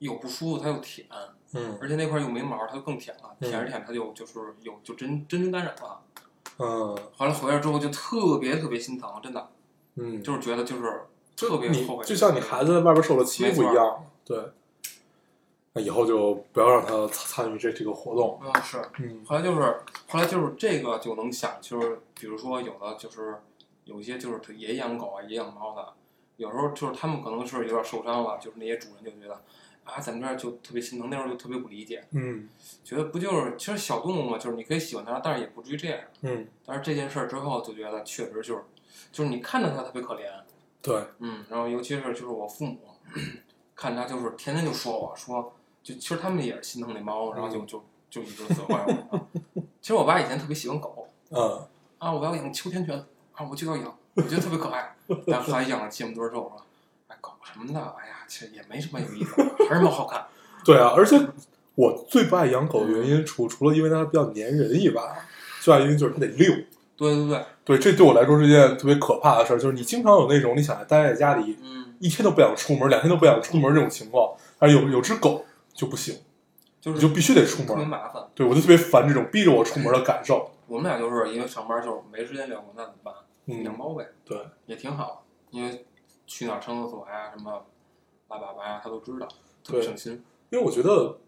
[0.00, 1.06] 又不舒服，它又舔，
[1.52, 6.00] 嗯而且那块又没毛，它就更舔了，嗯舔着舔它就就是有就真真菌感染了。
[6.60, 9.48] 嗯后来回来之后就特别特别心疼，真的
[9.96, 14.04] 嗯，就是觉得就是特别后悔，就像你孩子在外边受了欺负一样。
[14.24, 14.38] 对，
[15.72, 18.38] 那以后就不要让他参与这这个活动。
[18.42, 18.78] 嗯，是。
[18.98, 19.60] 嗯后来就是，
[20.06, 23.36] 后来就是这个就能想，就是比如说有的就是
[23.84, 25.94] 有一些就是也养狗啊，也养猫的，
[26.36, 29.40] 有时候就是他们可能是有点受伤了，就是那些主人就觉得
[29.84, 32.48] 啊，咱们这儿就特别心疼，那时候就特别不理解，嗯。
[32.84, 35.98] 觉得不就是其实小动物嘛，就是你可以喜欢它，但是也不至于这样。
[36.22, 38.64] 嗯，但是这件事儿之后就觉得确实就是，
[39.12, 40.22] 就是你看着它特别可怜，
[40.82, 42.78] 对，嗯，然后尤其是就是我父母
[43.74, 49.16] 看它就是天天就说我说，就其实他们也是心疼那猫，然后就就就一直责怪我。
[49.16, 49.26] 啊。
[49.80, 51.66] 其实我爸以前特别喜欢狗嗯。
[51.98, 52.96] 啊，我要养秋田犬
[53.32, 54.96] 啊，我就要养，我觉得特别可爱。
[55.26, 56.52] 但后来养了这么多之后，
[57.52, 59.34] 什么的，哎呀，其实也没什么有意思，
[59.68, 60.24] 还是猫好看。
[60.64, 61.18] 对啊，而且
[61.74, 65.02] 我最不爱养狗的原因，除除了因为它比较粘人以外，
[65.60, 66.54] 最大原因就是它得遛。
[66.96, 76.14] 对对对，对，这对我来说是一件特别可怕的事儿，就是你经常有那种你想待在家里嗯，一天都不想出门，两天都不想出门这种情况，但是有有只狗就不行，
[76.78, 77.68] 就是你就必须得出门。
[77.68, 78.22] 特别麻烦。
[78.34, 80.50] 对我就特别烦这种逼着我出门的感受。
[80.66, 83.14] 我们俩就是因为上班就是没时间遛狗，那怎么办？
[83.46, 85.86] 嗯养猫呗，对，也挺好，因为
[86.30, 87.60] 去哪儿上厕所呀、什么
[88.28, 89.26] 拉粑粑呀，他都知道，
[89.64, 90.12] 特别省心。
[90.50, 91.18] 因为我觉得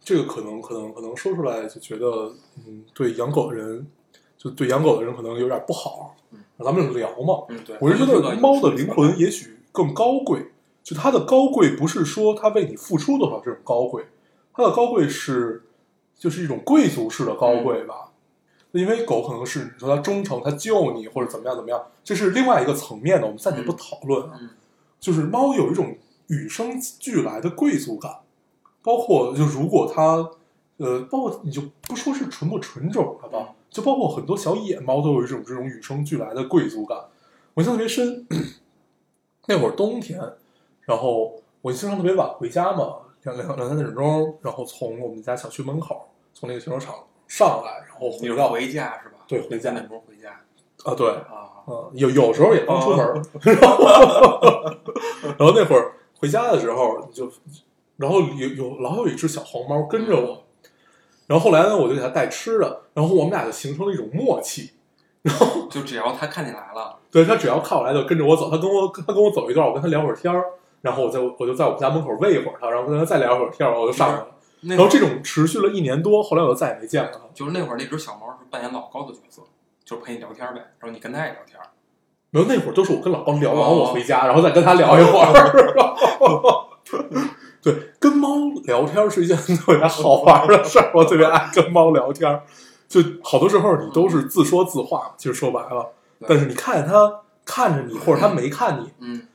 [0.00, 2.32] 这个可能可能可能说出来就觉得，
[2.66, 3.86] 嗯，对养狗的人，
[4.38, 6.16] 就对养狗的人可能有点不好。
[6.30, 10.50] 嗯，咱们聊嘛，嗯，对，我是觉得猫的灵魂也许更高贵，
[10.82, 14.06] 就它的高贵不是说它为你付出多少这种高贵，
[14.54, 15.62] 它的高贵是
[16.16, 18.07] 就是一种贵族式的高贵吧。
[18.72, 24.38] 因为狗可能是你说它忠诚，它救你或者怎么样怎么样，这是另外一个层面的，我们暂且不讨论啊。
[24.40, 24.50] 嗯
[25.00, 28.18] 就是猫有一种与生俱来的贵族感，
[28.82, 30.28] 包括就如果它，
[30.78, 36.98] 呃，包括你就不说是纯不纯种了吧，就包括很多小野猫都有一种这种与生俱来的贵族感。
[37.54, 38.26] 我印象特别深，
[39.46, 40.20] 那会儿冬天，
[40.80, 46.96] 然后我经常特别晚回家嘛，两两两三点钟，然后从我们家小区门口从那个停车场
[47.28, 49.18] 上来，然后回到回家是吧？
[49.28, 50.30] 对回家三点钟回家
[50.84, 51.54] 啊对，啊。
[51.70, 53.22] 嗯，有有时候也刚出门儿，
[55.38, 57.30] 然后那会儿回家的时候就，
[57.98, 60.44] 然后有有老有一只小黄猫跟着我，
[61.26, 64.70] 然后后来呢，我就给它带吃的，然后我们俩就形成了一种默契。
[65.20, 70.42] 然后就只要他看你来了，对它只要看我来就跟着我走，它跟我它跟我走一段，我跟它聊会儿天儿，
[70.80, 74.26] 然后我在我就在我们家门口喂一会儿它，然后跟它再聊会儿天儿，我就上来了。
[74.60, 77.20] 那然后这种持续了一年多，后来我就再也没见过它。
[77.34, 79.42] 就是那会儿那只小猫是扮演老高的角色，
[79.84, 81.58] 就是陪你聊天呗，然后你跟它也聊天。
[82.30, 85.74] 没有那会儿都是我跟老高聊完哦我回家，然后再跟他聊一会儿。
[87.62, 92.40] 对，跟猫聊天是一件特别好玩的事儿，我特别爱跟猫聊天。
[92.86, 95.90] 就好多时候你都是自说自话，其实说白了，
[96.26, 99.27] 但是你看见它看着你，或者它没看你，嗯，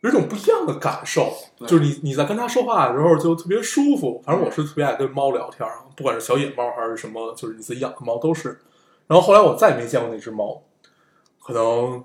[0.00, 1.32] 有一种不一样的感受。
[1.66, 4.22] 就是你你在跟它说话的时候就特别舒服。
[4.24, 8.60] 反正我是特别爱跟猫聊天，不管是小野猫还是什么，就是你自己养的猫都是。
[9.06, 10.62] 然后后来我再也没见过那只猫，
[11.42, 12.04] 可能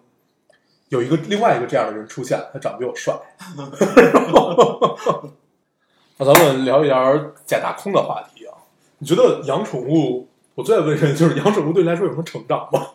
[0.89, 3.13] 有一个另外一个这样的人出现，他长得比我帅。
[6.17, 8.53] 那咱们聊一聊假大空的话题啊。
[8.99, 10.27] 你觉得养宠物？
[10.53, 12.89] 我最爱问人就是养宠物对你来说有什么成长吗？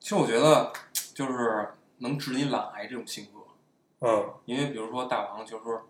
[0.00, 0.70] 其实我觉得
[1.14, 3.37] 就是能治你懒癌这种性格，
[4.00, 5.80] 嗯，因为比如说大王就是，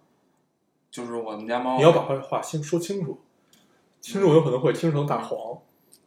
[0.90, 3.20] 就是我们家猫，你要把话先说清楚，
[4.00, 5.58] 听众有可能会听成大黄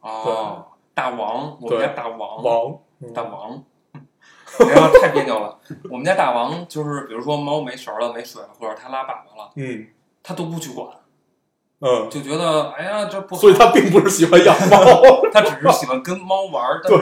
[0.02, 5.60] 哦，大王，我们家大王，王，嗯大王，哎呀，太别扭了。
[5.90, 9.88] 我们家大王就是，比如说猫没食儿了、没水了，或者它拉粑粑了，嗯
[10.24, 10.88] 它都不去管，
[11.80, 15.02] 嗯，就觉得哎呀这不好，所以他并不是喜欢养猫。
[15.34, 17.00] 他只是喜欢跟猫玩儿，对，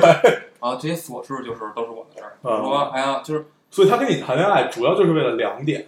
[0.60, 2.38] 啊这些琐事就是都是我的事儿。
[2.42, 5.88] 比啊如说哎呀，就是所以他跟你谈恋爱主要就是为了两点，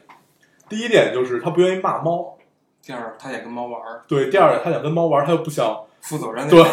[0.69, 2.37] 第一点就是他不愿意骂猫，
[2.81, 6.63] 第二，他也跟猫玩儿，对；第二点他想跟猫玩儿，他又不想，负责任对。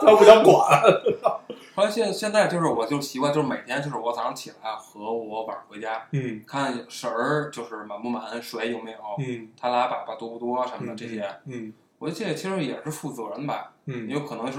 [0.00, 0.82] 他又不想管。
[1.76, 13.72] 后来现现在就是，我就习惯，就是每天就是我早上起来和我晚上回家，嗯看食儿就是满不满，水有没有，嗯他拉粑粑多不多什么的嗯这些，嗯我觉得这其实也是负责任吧。
[13.86, 14.58] 嗯也有可能是，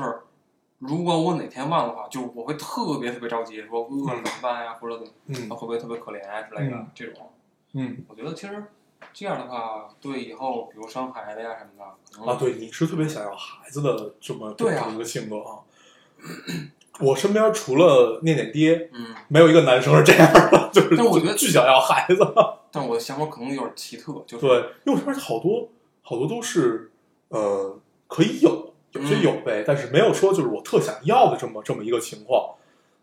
[0.81, 7.31] 如果我哪天忘的话，就我会特别特别着急，说饿了怎么办呀，或者怎么，嗯会不会特别可怜啊之类的嗯这种。
[7.73, 8.63] 嗯我觉得其实
[9.13, 15.59] 这样的话，对以后比如生孩子呀什么的，可能啊，对，你是特别想要孩子的这么对啊这么一个性格啊。
[16.99, 22.17] 我身边除了念念爹，嗯，没有一个男生是这样的， 就是但我觉得巨想要孩子。
[22.73, 25.69] 但我的想法可能有点奇特，就是对，因为我身边好多
[26.01, 26.91] 好多都是
[27.29, 32.55] 呃可以有，有些嗯有呗，但是没有说就是我特想要的这么这么一个情况。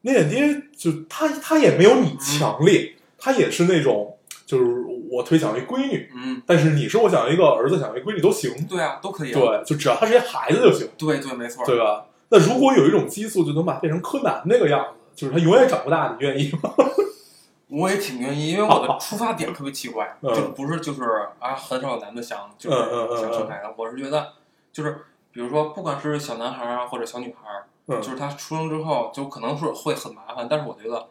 [0.03, 4.65] 念念爹就他他也没有你强烈，他也是那种就是
[5.11, 9.41] 我特别想要一闺女，嗯，但是你说我想要一个儿子，想要一闺女都行，对啊，都可以啊。
[9.41, 11.65] 对，就只要他是一孩子就行，对对，没错。
[11.67, 12.07] 对吧？
[12.29, 16.73] 那如果有一种激素就能把变成柯南那个样子，就是他永远长不大，你愿意吗？
[17.69, 21.03] 我也挺愿意，因为我的出发点特别奇怪，嗯就不是就是
[21.41, 22.77] 啊，很少有男的想就是
[23.21, 24.33] 想生孩子，我是觉得
[24.73, 24.97] 就是
[25.39, 31.11] 比如说，不管是小男孩儿啊或者小女孩儿，嗯就是他出生之后就可能是会很麻烦，但是我觉得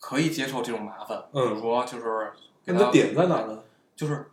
[0.00, 2.32] 可以接受这种麻烦，嗯比如说就是
[2.64, 3.58] 给那他点在哪呢？
[3.94, 4.30] 就是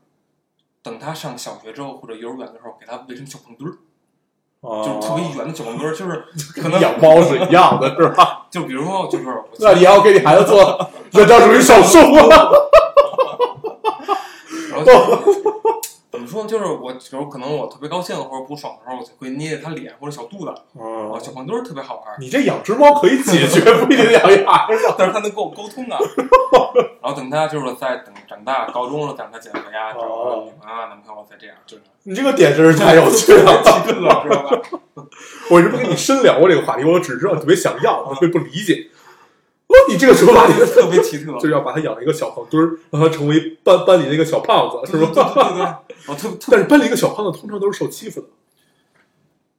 [0.82, 3.76] 等他上小学之后或者幼儿园的时候，给他喂成小胖墩儿，
[4.62, 6.26] 啊，就是特别圆的小胖墩儿，就是
[6.62, 8.48] 可能 养猫是一样的，是吧？
[8.50, 9.26] 就比如说就是
[9.60, 12.22] 那你要给你孩子做人造属于手术吗？
[14.72, 15.49] 然后
[16.42, 16.48] 说？
[16.48, 24.46] 就是我有时候可能我特别高兴或者不爽的时候，我就会捏捏它脸或者小肚子，哦啊，小胖墩儿特别好玩儿，你这养只猫可以解决， 不一定养一。
[24.98, 25.98] 但是它能跟我沟通啊。
[27.02, 34.62] 然后等它就是在等长大高中了，等它减肥啊，找个女朋友啊、男朋友再这样，就是你这个点真是太有趣了，知道吧？
[35.50, 38.88] 我是不跟你深聊过这个话题，我只知道你特别想要，我特别不理解。
[39.70, 45.84] 哦，你这个说法， 特别奇特， 就是要把他养成一个小胖墩儿，让他成为班班里的一个小胖子，是对对对吧？
[45.88, 48.28] 对对，我特 特但是班里一个小胖子通常都是受欺负的，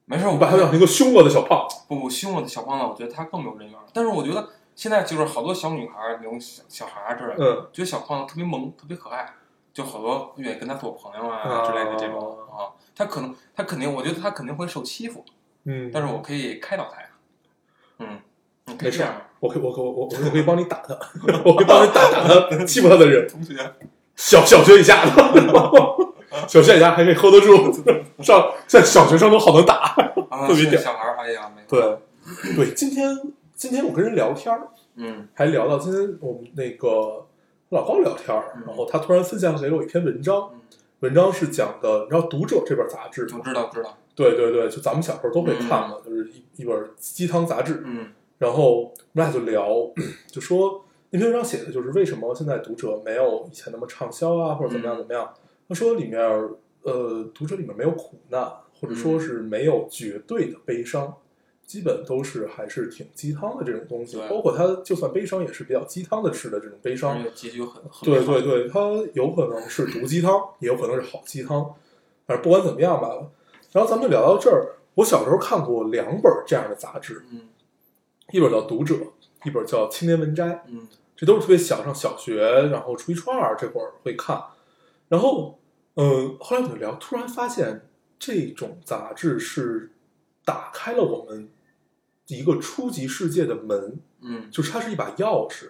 [0.05, 3.83] 没事，我把他养成一个凶恶的小胖子，不不凶恶的小胖子，我觉得他更没有人缘儿。
[3.93, 9.33] 但是我觉得现在就是好多小女孩儿那种小小孩儿之类的，嗯，觉得小胖子特别萌，特别可爱，
[9.73, 12.75] 就好多愿意跟他做朋友啊啊之类的这种啊。
[12.93, 15.23] 他可能他肯定，我觉得他肯定会受欺负，
[15.63, 17.07] 嗯，但是我可以开导他呀。
[17.99, 18.19] 嗯，
[18.65, 19.13] 你可以这样。
[19.41, 20.97] 我可以，我可以我我我可以帮你打他，
[21.43, 23.53] 我可以帮你打打他欺负他的人，同学，
[24.15, 25.11] 小小学以下的，
[26.47, 27.73] 小学以下还可以 hold 得住，
[28.23, 29.95] 上现在小学生都好能打。
[30.29, 31.97] 啊，特别屌小孩儿，哎呀，没对，
[32.55, 33.17] 对，今天
[33.55, 37.25] 今天我跟人聊天儿，嗯还聊到今天我们那个
[37.69, 40.59] 老高聊天儿，嗯然后他突然分享给了我一篇文章，嗯，
[40.99, 43.39] 文章是讲的，你知道《读者》这本杂志吗？
[43.39, 47.83] 我知道知道，对对对，就咱们小时候都会看嘛，就是一一本鸡汤杂志。
[47.85, 49.69] 嗯然后我们俩就聊，
[50.25, 55.31] 就说那篇文章写的就是为什么现在读者没有以前那么畅销啊，或者怎么样嗯怎么样。
[55.69, 56.19] 他说里面
[56.81, 61.13] 呃，读者里面没有苦难，或者说嗯是没有绝对的悲伤，
[61.67, 64.17] 基本都是还是挺鸡汤的这种东西。
[64.27, 68.79] 包括他就算悲伤，也是比较鸡汤的式的这种悲伤结局很很对对对，他
[69.13, 71.63] 有可能是毒鸡汤，也有可能是好鸡汤，
[72.25, 73.27] 反正不管怎么样吧。
[73.71, 77.41] 然后咱们聊到这儿，我小时候看过两本这样的杂志，嗯
[78.31, 78.95] 一本叫《读者》，
[79.43, 80.87] 一本叫《青年文摘》，嗯。
[81.13, 82.41] 这都是特别小，上小学，
[82.71, 84.41] 然后初一、初二这会儿会看。
[85.07, 85.59] 然后，
[85.93, 89.91] 嗯，后来我们聊，突然发现这种杂志是
[90.43, 91.47] 打开了我们
[92.25, 94.49] 一个初级世界的门，嗯。
[94.49, 95.69] 就是它是一把钥匙，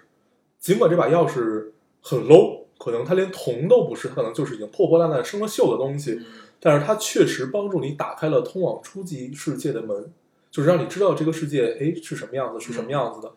[0.57, 1.71] 尽管这把钥匙
[2.01, 6.25] 很 low，可能它连铜都不是，它可能就是已经破破烂烂、生了锈的东西，嗯。
[6.61, 10.13] 但是它确实帮助你打开了通往初级世界的门，
[10.51, 13.31] 就是让你知道这个世界哎是什么样子，是什么样子的。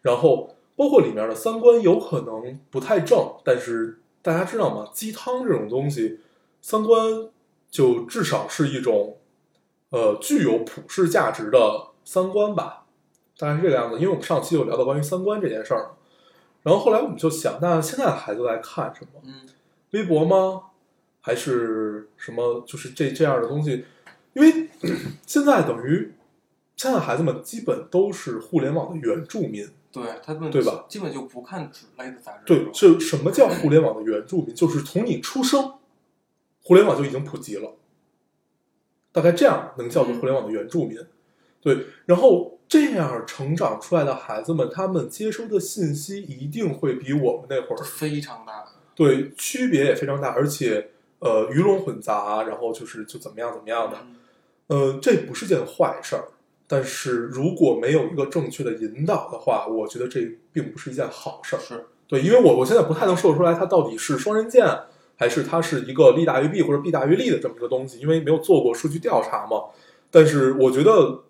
[0.00, 4.88] 然后包括里面的三观有可能不太正，但是大家知道吗？
[4.94, 6.20] 鸡汤这种东西，
[6.62, 7.28] 三观
[7.70, 9.18] 就至少是一种
[9.90, 12.86] 呃具有普世价值的三观吧，
[13.36, 13.96] 大概是这个样子。
[13.96, 15.90] 因为我们上期有聊到关于三观这件事儿，
[16.62, 19.20] 然后后来我们就想，那现在的孩子在看什么？
[19.24, 19.48] 嗯
[19.90, 20.62] 微博吗？
[21.20, 22.62] 还是什么？
[22.64, 23.84] 就是这这样的东西，
[24.34, 24.70] 因为
[25.26, 26.12] 现在等于
[26.80, 29.68] 现在孩子们基本都是互联网的原住民。
[29.92, 30.86] 对他们对吧？
[30.88, 34.54] 基本就不看纸类的杂志，对，就什么叫互联网的原住民？
[34.54, 35.74] 就是从你出生，
[36.62, 37.74] 互联网就已经普及了，
[39.12, 40.98] 大概这样能叫做互联网的原住民。
[41.60, 48.64] 对，然后这样成长出来的孩子们，他们接收的信息一定会比我们那会儿非常大。
[48.94, 53.98] 对区别也非常大，而且呃鱼龙混杂，然后就是就怎么样怎么样的。
[54.00, 54.16] 嗯
[54.68, 56.28] 呃，这不是件坏事儿，
[56.72, 60.20] 但是如果没有一个正确的引导的话，我觉得这
[60.52, 61.58] 并不是一件好事儿。
[61.58, 64.64] 是，对，因为我我现在不太能说得出来它到底是双刃剑，
[65.16, 69.64] 还是它是一个利大于弊或者弊大于利的这么一个东西，因为没有做过数据调查嘛。
[70.12, 71.24] 但是我觉得，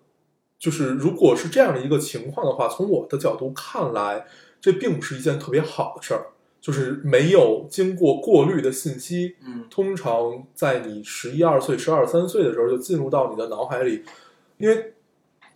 [0.59, 4.27] 就是如果是这样的一个情况的话，从我的角度看来，
[4.61, 6.27] 这并不是一件特别好的事儿，
[6.61, 14.03] 就是没有经过过滤的信息，嗯通常在你十一二岁、十二三岁的时候就进入到你的脑海里，
[14.59, 14.93] 因为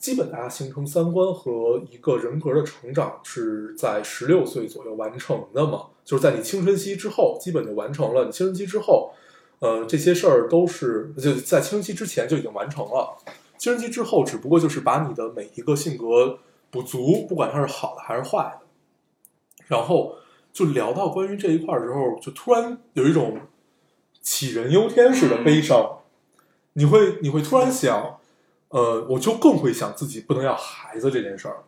[0.05, 8.25] 基本大家形成三观和一个人格的成长是在十六岁左右完成的嘛，就是在你青春期之后基本就完成了。
[8.25, 9.11] 你青春期之后，
[9.57, 13.17] 呃，这些事儿都是就在青春期之前就已经完成了，
[13.57, 16.37] 青春期之后只不过就是把你的每一个性格
[16.69, 18.67] 补足，不管它是好的还是坏的，
[19.65, 20.17] 然后
[20.53, 23.39] 就聊到关于这一块儿的时候，就突然有一种
[24.23, 25.97] 杞人忧天似的悲伤。
[26.73, 28.19] 你会你会突然想，
[28.75, 31.63] 呃，我就更会想自己不能要孩子这件事儿，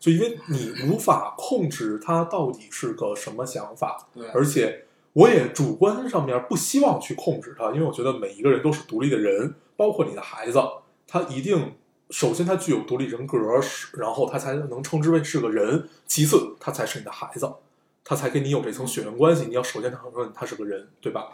[0.00, 10.60] 就因为你无法控制他到底是个什么想法，对，而且我也主观上面不希望去控制他，因为我觉得每一个人都是独立的人，包括你的孩子，
[11.06, 11.74] 他一定
[12.10, 17.48] 首先他具有独立人格，是然后他才能称之为是个人，其次他才是你的孩子，
[18.02, 19.44] 他才跟你有这层血缘关系。
[19.46, 21.28] 你要首先承认他是个人，对吧？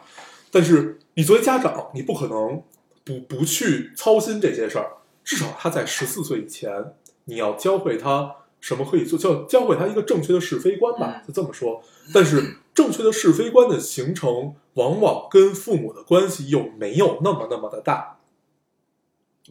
[0.51, 2.63] 但是你作为家长，你不可能
[3.03, 4.91] 不不去操心这些事儿，
[5.25, 6.95] 至少他在十四岁以前，
[7.25, 11.83] 你要教会他什么可以做，教教会他一个正确的是非观吧，嗯就这么说。
[12.13, 18.19] 但是正确的是非观的形成，往往跟父母的关系又没有那么那么的大。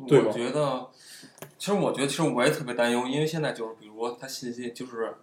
[0.08, 0.90] 对吧我觉得，
[1.60, 5.16] 其实我觉得，其实我也特别担忧，因为现在就是，比如说他信息就是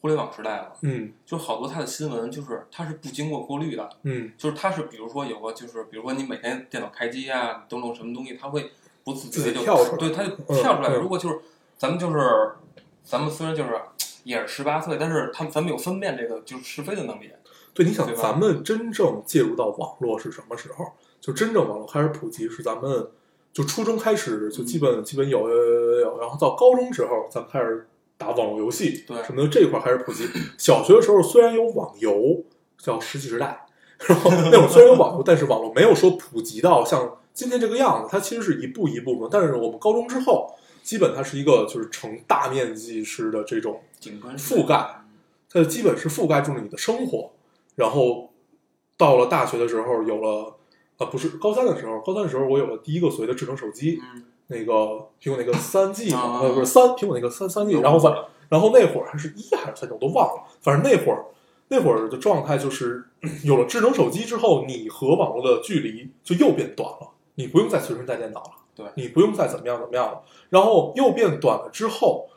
[0.00, 8.70] 互联网时代了，嗯就好多他的新闻就是他是不经过过滤的，嗯就是他是比如说有个就是比如说你每天电脑开机啊，登录什么东西，他会
[9.06, 10.90] 不自觉就跳出来对，他就嗯跳出来。
[10.90, 11.38] 嗯如果就是
[11.78, 12.50] 咱们就是
[13.04, 13.70] 咱们虽然就是
[14.24, 17.30] 也是十八岁，但是他们咱们有分辨这个就是是非的能力。
[17.72, 20.84] 对，你想咱们真正介入到网络是什么时候？
[21.20, 23.08] 就真正网络开始普及是咱们
[23.52, 27.88] 就初中开始就基本基本有有有有，然后到高中时候咱们开始
[28.18, 30.26] 打网络游戏，对什么的这一块开始普及。
[30.58, 32.44] 小学的时候虽然有网游，
[32.78, 33.66] 叫石器时代，
[33.98, 39.28] 然后 那会儿虽然有网游，但是网络没有说普及到像今天这个样子，它其实是一步一步的。
[39.30, 45.04] 但是我们高中之后，基本它是一个就是成大面积式的这种景观覆盖，
[45.50, 47.30] 它基本是覆盖住了你的生活。
[47.74, 48.30] 然后
[48.96, 50.56] 到了大学的时候，有了
[50.96, 54.72] 啊，不是高三的时候，高三的时候我有了第一个所谓的智能手机，嗯，那个
[55.20, 58.14] 苹果那个三 G 嘛，啊呃，不是三，苹果那个三三 G，然后反
[58.48, 61.26] 然后那会儿还是一还是三 G，我都忘了，反正那会儿
[61.68, 63.04] 那会儿的状态就是
[63.44, 72.28] 有了智能手机之后，你和网络的距离就又变短了，你不用再随身带电脑了，对你不用再怎么样怎么样了，然后又变短了之后。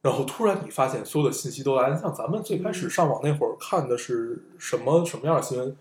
[0.00, 5.76] 然后突然你发现所有的信息都来了，像咱们最开始上网那会儿看的是什么什么样的新闻？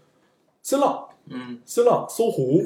[0.61, 2.61] 新浪，嗯，新浪、搜狐，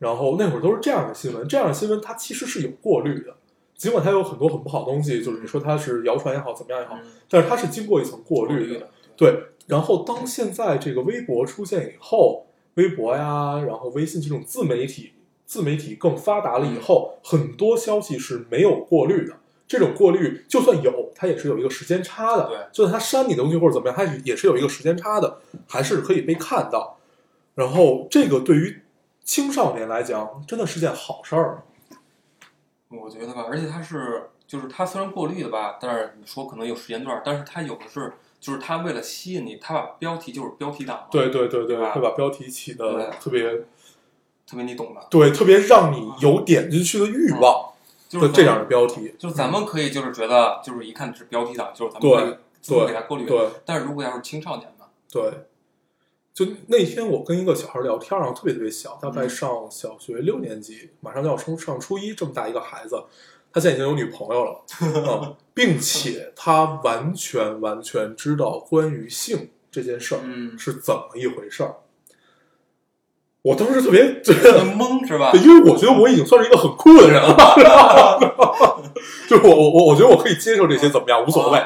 [0.00, 3.36] 然后那会儿都是这样的新闻，这样的新闻它其实是有过滤的，
[3.76, 8.76] 尽管它有很多很不好的东西，就是你说它是谣传也好，怎么样也好，嗯但是它是经过一层过滤。
[8.76, 12.45] 的，对，然后当现在这个微博出现以后，
[12.76, 15.12] 微博呀，然后微信这种自媒体，
[15.44, 19.36] 自媒体更发达了以后，很多消息是没有过滤的。
[19.68, 22.46] 这种过滤就算有，它也是有一个时间差的。
[22.48, 26.98] 对就算它删你的东西或者怎么样，它也是有一个时间差的，还是可以被看到。
[27.56, 28.82] 然后这个对于
[29.24, 31.64] 青少年来讲，真的是件好事儿。
[32.88, 38.12] 我觉得吧，而且它是就是它虽然过滤的吧，但是你说可能有时间段，但是它有的是
[38.46, 43.42] 就是他为了吸引你，他把标题就是标题党嘛，对对对对，会把标题起的特别
[44.46, 47.72] 特别你懂的，对，特别让你有点进去的欲望
[48.08, 49.12] 就是这样的标题。
[49.18, 53.26] 就是咱们可以就是觉得就是一看是标题党，就是咱们对可以自动给它过滤。
[53.26, 54.84] 对但是如果要是青少年呢？
[55.10, 55.28] 对，
[56.32, 63.02] 就那天我跟一个小孩聊天，然后特别特别小，大概嗯上小学六年级，马上就要升上初一，这么大一个孩子，
[63.56, 64.60] 他现在已经有女朋友了，
[65.10, 71.76] 啊，并且他完全完全知道关于性这件事儿嗯，是怎么一回事儿。
[73.40, 75.32] 我当时特别觉得懵是吧？
[75.32, 77.34] 对，因为我觉得我已经算是一个很酷的人了，
[79.26, 81.58] 就是我我我我觉得我可以接受这些怎么样无所谓，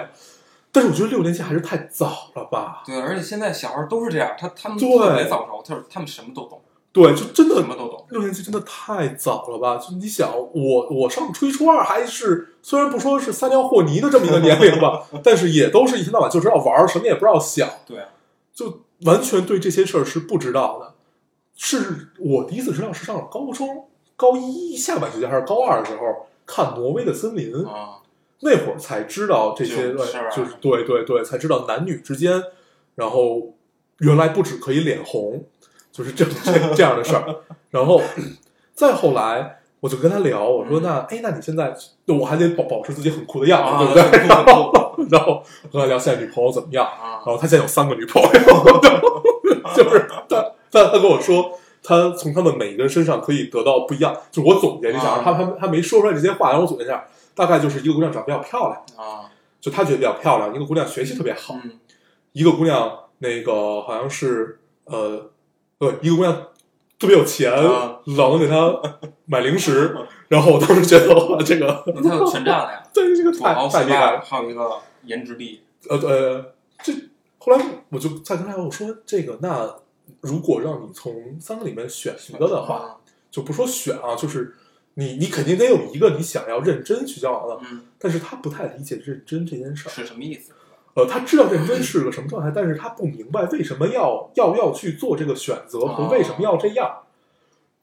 [0.71, 2.85] 但是我觉得六年级还是太早了吧？
[2.87, 6.63] 对，而且现在小孩都是这样，他他们对特别早熟，他他们什么都懂，
[6.93, 8.05] 对，就真的什么都懂。
[8.11, 9.77] 六年级真的太早了吧？
[9.77, 18.05] 就你想，我我上初一初二还是虽然不说是撒尿和泥的这么一个年龄吧，但是也都是一天到晚就知道玩，什么也不知道想，对，
[18.53, 20.95] 就完全对这些事儿是不知道的。
[21.55, 23.85] 是我第一次知道是上了高中
[24.17, 27.99] 高一下半学期还是高二的时候看《挪威的森林》啊，
[28.41, 32.43] 那会儿才知道这些，就是啊就是对对对，才知道男女之间，
[32.97, 33.55] 然后
[33.99, 35.45] 原来不止可以脸红，
[35.93, 37.25] 就是这这这样的事儿。
[37.71, 38.01] 然后
[38.75, 41.75] 再后来，我就跟他聊，我说那哎，那你现在，
[42.07, 44.21] 我还得保保持自己很酷的样子，啊对不对？
[44.29, 44.73] 然后
[45.11, 48.29] 然后跟他聊现在女朋友怎么样，啊然后他现在有三个女朋友，
[49.77, 51.53] 就是他他他跟我说。
[51.83, 57.03] 他从他们每一个人身上可以得到不一样，就我总结了一下，啊他他他没说出来这些话，然后我总结一下，
[57.35, 58.79] 大概就是一个姑娘长得比较漂亮，
[59.09, 59.25] 啊，
[59.63, 61.81] 就他觉得比较漂亮；一个姑娘学习特别好；嗯
[62.33, 65.31] 一个姑娘那个好像是呃，
[65.81, 66.47] 对，一个姑娘
[66.99, 68.81] 特别有钱，啊老能给她
[69.25, 69.97] 买零食。
[70.29, 74.21] 然后我当时觉得哇，这个他有权杖了呀， 对这个土太豪太厉害了。
[74.21, 76.53] 还有一个颜值力，呃呃，
[76.85, 76.93] 这
[77.39, 79.75] 后来我就再跟他聊，我说这个那
[80.21, 83.01] 如果让你从三个里面选一个的话，
[83.31, 84.55] 就不说选啊，就是
[84.95, 89.91] 你你肯定得有一个你想要认真去交往的，嗯，但是他不太理解认真这件事儿。
[89.91, 90.53] 是什么意思？
[90.95, 97.03] 呃，他知道认真是个什么状态，但是他不明白为什么要要要去做这个选择和为什么要这样，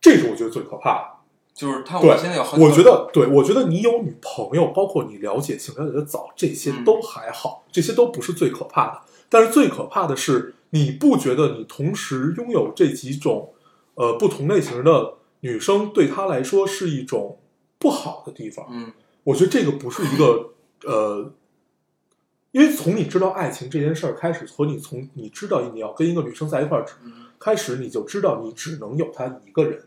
[0.01, 1.17] 这是我觉得最可怕的。
[1.53, 9.01] 就是他，现在有很，我觉得，对我觉得你有女朋友，包括你了解性了解的早，这些嗯都还好，这些都不是最可怕的。
[9.27, 13.53] 但是最可怕的是，你不觉得你同时拥有这几种
[13.95, 17.39] 呃不同类型的女生，对他来说是一种
[17.79, 18.67] 不好的地方？
[18.69, 18.91] 嗯
[19.23, 20.51] 我觉得这个不是一个
[20.85, 21.33] 呃，
[22.57, 29.79] 因为从你知道爱情这件事儿开始，和你从你知道你要跟一个女生在一块儿嗯开始，你就知道你只能有她一个人。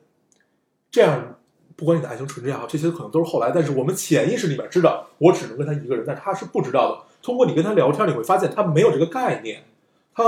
[0.89, 1.37] 这样，
[1.75, 7.03] 不管你的爱情纯真也好，这些可能都是后来，但是我们潜意识里面知道，我只能跟她一个人，但是她是不知道的。
[7.21, 9.65] 通过你跟她聊天，你会发现她没有这个概念，
[10.15, 10.23] 她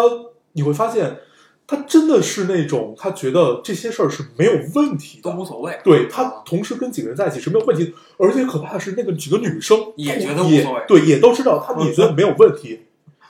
[0.50, 1.18] 你会发现，
[1.66, 5.78] 她真的是那种他觉得这些事儿是没有问题的，都无所谓。
[5.82, 12.80] 对他同时跟几个人在一起是没有问题的，而且可怕的是那个几个女生也觉得无所谓对，也都知道，他们也觉得没有问题。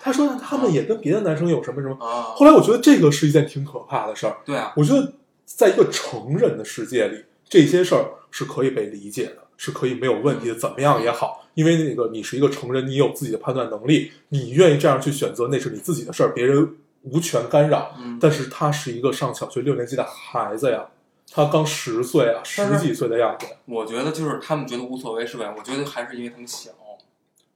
[0.01, 1.97] 他说他们也跟别的男生有什么什么。
[2.05, 4.37] 啊，后来我觉得这个是一件挺可怕的事儿。
[4.45, 5.13] 对啊，我觉得
[5.47, 10.55] 在一个成人的世界里，这些事儿是可以被理解的，是可以没有问题的。
[10.57, 16.69] 怎么样也好，因为那个你是一个成人，你有自己的判断能力，你愿意这样去选择，那是你自己的事儿，别人
[17.03, 17.95] 无权干扰。
[17.99, 20.87] 嗯，但是他是一个上小学六年级的孩子呀，
[21.31, 23.47] 他刚十岁啊，十几岁的样子。
[23.67, 25.55] 我觉得就是他们觉得无所谓是吧？
[25.57, 26.71] 我觉得还是因为他们小。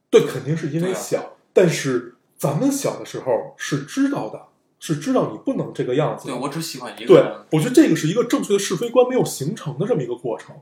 [0.09, 4.41] 对，肯定是因为小，但是咱们小的时候是知道的，
[4.79, 6.27] 是知道你不能这个样子。
[6.27, 7.21] 对我只喜欢一个对。
[7.51, 10.55] 我觉得这个是一个正确的是非观没有形成的这么一个过程，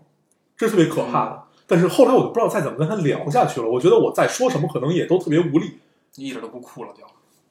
[0.57, 1.43] 这是特别可怕嗯的。
[1.67, 3.67] 但是后来我就不知道再怎么跟他聊下去了。
[3.67, 5.77] 我觉得我再说什么可能也都特别无力，
[6.15, 7.03] 你一点都不酷了就，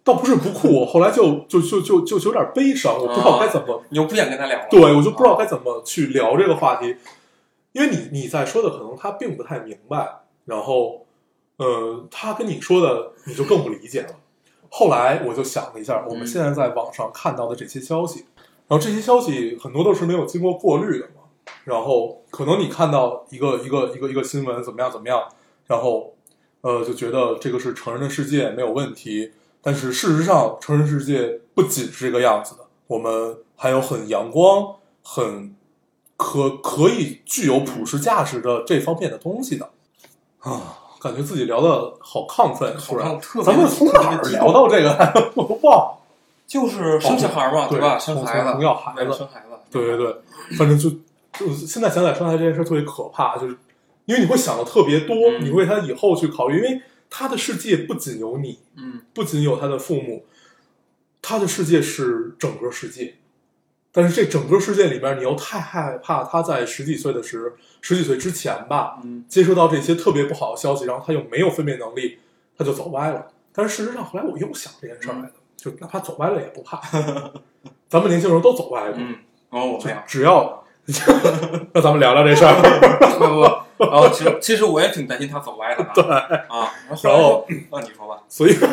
[0.04, 4.66] 倒不是不酷，我后来就就就就就就有点悲伤，我不知道该怎么你又不想跟他聊了。
[4.70, 6.94] 对，我就不知道该怎么去聊这个话题，
[7.72, 11.06] 因为你你在说的可能他并不太明白，然后，
[11.56, 14.10] 呃，他跟你说的你就更不理解了。
[14.68, 16.26] 后来我就想了一下，我们嗯。
[16.26, 18.26] 现在在网上看到的这些消息，
[18.68, 21.22] 然后这些消息很多都是没有经过过滤的嘛，
[21.64, 25.22] 然后可能你看到一个一个一个一个新闻怎么样怎么样，
[25.66, 26.12] 然后，
[26.60, 29.32] 呃，就觉得这个是成人的世界没有问题，
[29.64, 35.56] 但是事实上，成人世界不仅是这个样子的，我们还有很阳光、很
[36.16, 39.70] 可可以具有普世价值的这方面的东西的
[40.40, 40.78] 啊。
[41.00, 45.32] 感觉自己聊的好亢奋，突然咱们从哪儿聊到这个来的？
[45.34, 45.98] 我 忘了。
[46.46, 47.98] 就是生小孩嘛，对吧？
[47.98, 49.48] 从生孩子，从要孩子生孩子。
[49.70, 50.16] 对对对，
[50.56, 50.88] 反正就
[51.38, 53.58] 就现在想起来生孩子这件事特别可怕，就是
[54.06, 56.80] 因为你会想的特别多，嗯你为他以后去考虑，因为
[57.16, 60.26] 他的世界不仅有你，嗯，不仅有他的父母，
[61.22, 63.14] 他的世界是整个世界。
[63.92, 72.18] 但是这整个世界里边，你又太害怕他在十几岁的时，十几岁之前吧，嗯，接收到这些特别不好的消息，然后他又没有分辨能力，
[72.58, 73.28] 他就走歪了。
[73.52, 76.80] 但是事实上，后来我又想这件事儿来的，就哪怕走歪了也不怕，
[77.88, 79.14] 咱们年轻人都走歪了，嗯，
[79.50, 80.64] 哦，我就没有，只要，
[81.72, 82.60] 那咱们聊聊这事儿。
[83.16, 83.48] 不不不，
[83.78, 85.92] 然 后其实其实我也挺担心他走歪了啊。
[85.94, 88.54] 对啊，然后后来说，那你说吧，所以，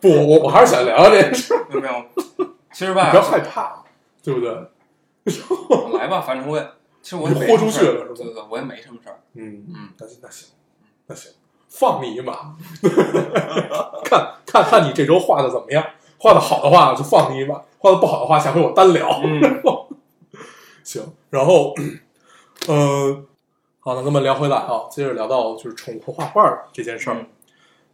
[0.00, 1.94] 不，我我还是想聊聊这件事有没有，
[2.72, 3.82] 其实你吧不要，害怕，
[4.22, 4.50] 对不对？
[5.68, 6.66] 我 来吧，反正我也，
[7.02, 9.20] 其实我也豁出去了是吧对对对，我也没什么事儿。
[9.34, 10.48] 嗯嗯，那行那行
[11.06, 11.30] 那行，
[11.68, 12.54] 放你一马，
[14.04, 15.84] 看看看你这周画的怎么样，
[16.18, 19.20] 画的好的话就放你一马，画的不好的话下回我单聊。
[19.22, 19.40] 嗯，
[20.82, 21.74] 行，然后，
[22.68, 23.24] 呃，
[23.80, 27.16] 好，那咱们聊回来啊，接着聊到就是宠物画画这件事儿。
[27.16, 27.26] 嗯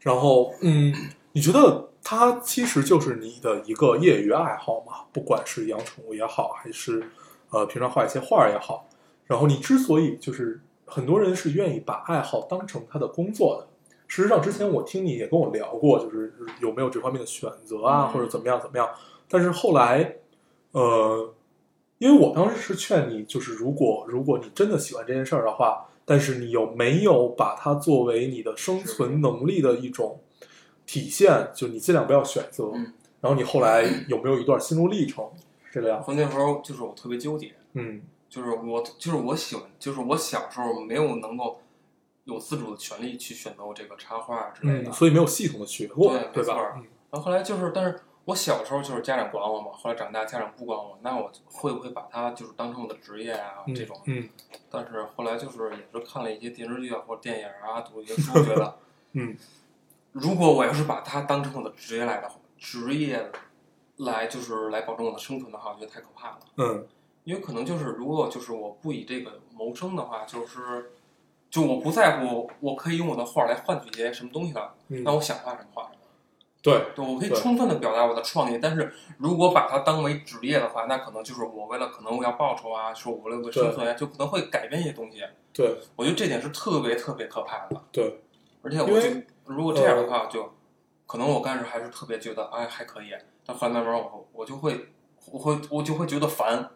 [0.00, 0.94] 然后，嗯，
[1.32, 5.04] 你觉得它其实就是你的一个业余爱好嘛？
[5.12, 7.02] 不管是养宠物也好，还是
[7.50, 8.86] 呃平常画一些画也好。
[9.24, 13.66] 然后你之所以就是很多人是愿意把爱好当成他的工作的。
[14.06, 18.88] 事实上，之前我听你也跟我聊过，就是有没有这方面的选择啊，嗯或者怎么样怎么样。
[19.28, 20.14] 但是后来，
[20.70, 21.34] 呃，
[21.98, 30.20] 因为我当时是劝你，就是如果如果你真的喜欢这件事儿的话，但是你有没有把它作为你的生存能力的一种
[30.84, 31.50] 体现？
[31.54, 32.70] 就你尽量不要选择。
[32.74, 35.24] 嗯然后你后来有没有一段心路历程？
[35.72, 41.58] 这个样那时候就是我特别纠结，嗯就是我就是我喜欢，就是我小时候没有能够
[42.24, 44.90] 有自主的权利去选择我这个插画之类的。
[44.90, 46.74] 嗯，所以没有系统的学过，对吧？
[46.76, 53.98] 嗯然后后来就是，但是我小时候就是家长管我嘛，后来长大家长不管我，那我会不会把它就是当成我的职业啊、嗯这种？
[54.04, 54.28] 嗯
[54.70, 58.76] 但是后来就是也是看了一些电视剧啊或者电影啊，读一些书， 觉得
[59.12, 59.34] 嗯
[60.12, 63.30] 如果我要是把它当成我的职业来的话，职业
[63.98, 66.38] 来就是来保证我的生存的话，我觉得太可怕了。
[66.56, 66.86] 嗯
[67.24, 70.92] 因为可能就是如果就是我不以这个谋生的话，就是
[71.50, 75.95] 就我不在乎，我可以用我的画来换取一些什么东西了，嗯那我想画什么画什么。
[76.66, 85.22] 对，对，我可以充分的表达我的创意，但是如果把它当为职业的话，那可能就是我为了可能我要报酬啊，说我为了生存啊，就可能会改变一些东西。
[85.52, 87.80] 对我觉得这点是特别特别可怕的。
[87.92, 88.18] 对，
[88.62, 90.52] 而且我如果这样的话，就
[91.06, 93.14] 可能我刚开始还是特别觉得哎还可以，
[93.44, 94.88] 但后来慢慢我我就会
[95.30, 96.68] 我会我就会觉得烦，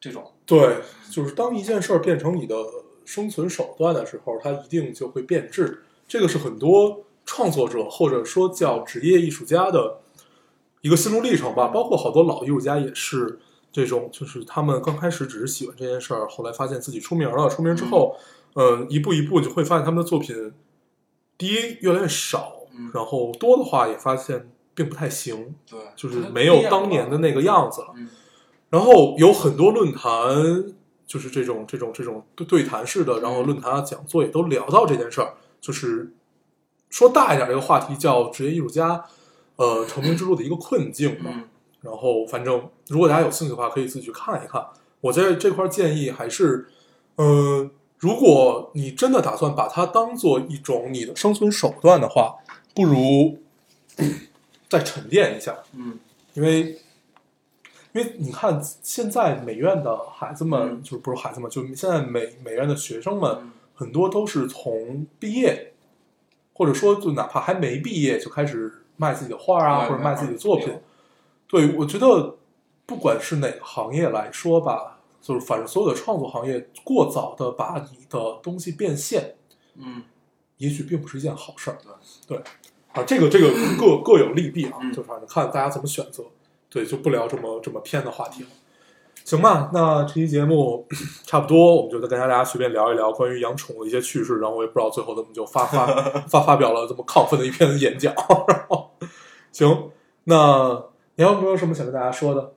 [0.00, 0.78] 这种对，
[1.10, 2.56] 就是当一件事儿变成你的
[3.04, 5.84] 生存手段的时候，它一定就会变质。
[6.08, 10.00] 这个是很多创作者或者说叫职业艺术家的
[10.80, 11.68] 一个心路历程吧。
[11.68, 13.38] 包括好多老艺术家也是
[13.72, 18.16] 这种，就是他们刚开始只是喜欢这件事儿，后来发现自己出名了，出名之后，
[18.54, 20.52] 嗯，一步一步就会发现他们的作品，
[21.36, 27.88] 第一越来越少嗯，然后多的话也发现并不太行，对，就是没有当年的那个样子了。
[27.96, 28.08] 嗯
[28.70, 30.74] 然后有很多论坛，
[31.06, 36.12] 就是这种这种这种对对谈式的，然后论坛啊讲座也都聊到这件事儿，就是
[36.94, 39.04] 说大一点这个话题叫职业艺术家，
[39.56, 41.32] 呃，成名之路的一个困境嘛。
[41.34, 41.44] 嗯
[41.80, 44.64] 然后反正如果大家有兴趣的话，可以自己去看一看。
[45.02, 46.66] 我在这块儿建议还是，
[47.16, 47.68] 呃，
[47.98, 52.36] 如果你真的打算把它当做一种你的生存手段的话，
[52.74, 53.38] 不如
[54.70, 55.54] 再沉淀一下。
[55.74, 55.98] 嗯
[56.32, 56.78] 因为
[57.92, 65.73] 因为你看现在美院的孩子们，嗯就是不是孩子们，就现在美美院的学生们，嗯很多都是从毕业，
[66.54, 70.80] 或者说就哪怕还没毕业就开始卖自己的画啊，或者卖自己的作品
[71.46, 71.76] 对。
[71.76, 72.36] 我觉得
[72.86, 79.34] 不管是哪个行业来说吧，就是反正所有的创作行业，过早的把你的东西变现，
[79.76, 80.02] 嗯
[80.58, 81.78] 也许并不是一件好事儿。
[82.26, 82.44] 对对，
[82.92, 86.24] 啊，这个这个各各有利弊啊，嗯就反正看大家怎么选择。
[86.70, 88.48] 对，就不聊这么这么偏的话题了。
[89.24, 90.86] 行吧，那这期节目
[91.24, 95.86] 差不多，我们就再跟大家随便聊一聊关于养宠的一些趣事，然后我也不知道最后怎么就发发
[96.28, 98.12] 发发表了这么亢奋的一篇演讲。
[98.46, 98.90] 然后，
[99.50, 99.90] 行，
[100.24, 100.84] 那
[101.16, 102.52] 你还有没有什么想跟大家说的？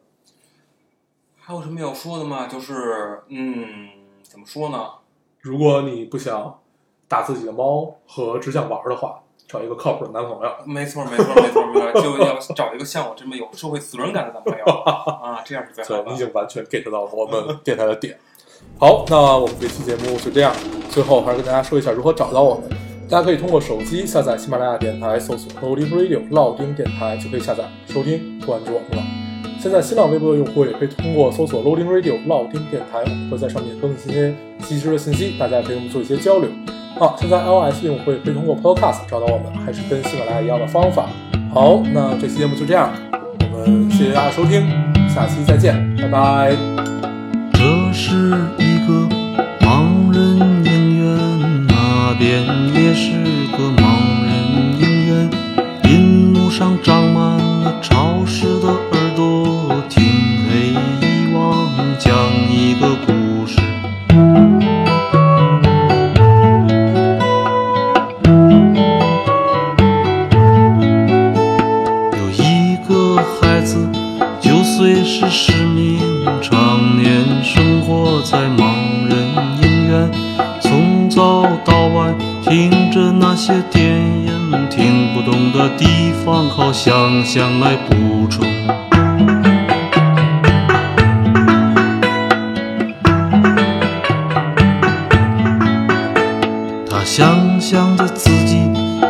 [1.37, 2.47] 还有什么要说的吗？
[2.47, 3.89] 就是嗯，
[4.21, 4.89] 怎么说呢？
[5.39, 6.59] 如果你不想
[7.07, 10.51] 打自己的猫和只想玩的话，找一个靠谱的男朋友。
[10.65, 16.17] 没错，没错，没错，没错，就要找一个像我这么有社会责任感的男朋友啊，这样是最好的对你已。
[16.17, 18.17] 经完全 get 到了我们电台的点。
[18.77, 20.53] 好，那我们这期节目就这样。
[20.89, 22.63] 最后还是跟大家说一下如何找到我们。
[23.09, 29.03] 大家可以通过手机下载喜马拉雅电台，搜索 Loading Radio 老丁电台就可以下载收听关注我们了。
[29.61, 36.49] 现在新浪微博的用户也可以通过搜索 Loading Radio 老丁电台，我们会在上面更新一些及时的信息，大家也可以跟我们做一些交流。
[36.99, 41.05] 啊，现在 iOS 用户也可以通过 Podcast 找到我们，还是跟喜马拉雅一样的方法。
[41.53, 44.67] 好，那这期节目就这样，我们谢谢大家收听，
[45.07, 46.55] 下期再见，拜拜。
[47.53, 48.15] 这是
[48.57, 49.07] 一个
[49.59, 52.43] 盲人影院，那边
[52.73, 53.11] 也是
[53.51, 54.33] 个盲人
[54.79, 55.29] 影院。
[55.85, 59.56] 银幕上长满了潮湿的耳朵，
[75.07, 76.01] 岁时失明，
[76.41, 79.17] 常年生活在盲人
[79.61, 80.11] 影院，
[80.59, 88.45] 从早到晚听着那些电影，听不懂的地方靠想象来补充。
[96.89, 98.57] 他想象着自己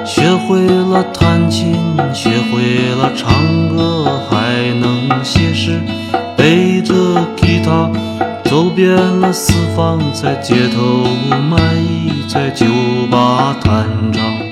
[0.05, 1.75] 学会了弹琴，
[2.13, 3.33] 学会了唱
[3.75, 5.81] 歌，还能写诗，
[6.35, 6.93] 背着
[7.35, 7.89] 吉他
[8.45, 11.05] 走遍了四方，在街头
[11.49, 12.65] 卖艺，在酒
[13.09, 14.46] 吧弹唱。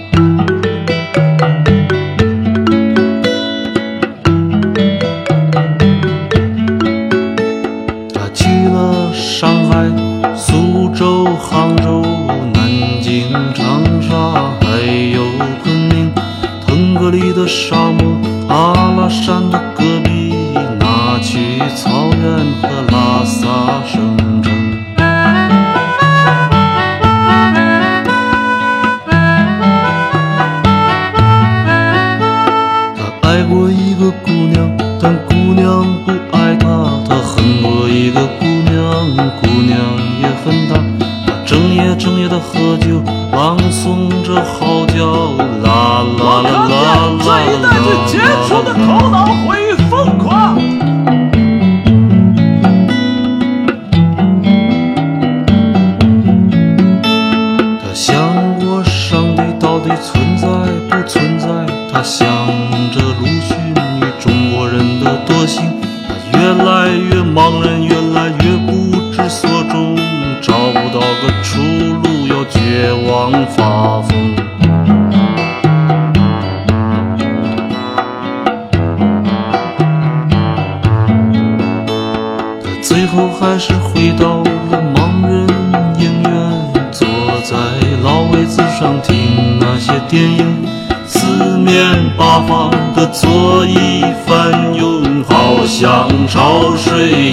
[62.05, 62.64] 想？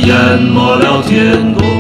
[0.05, 1.72] 淹没了天空。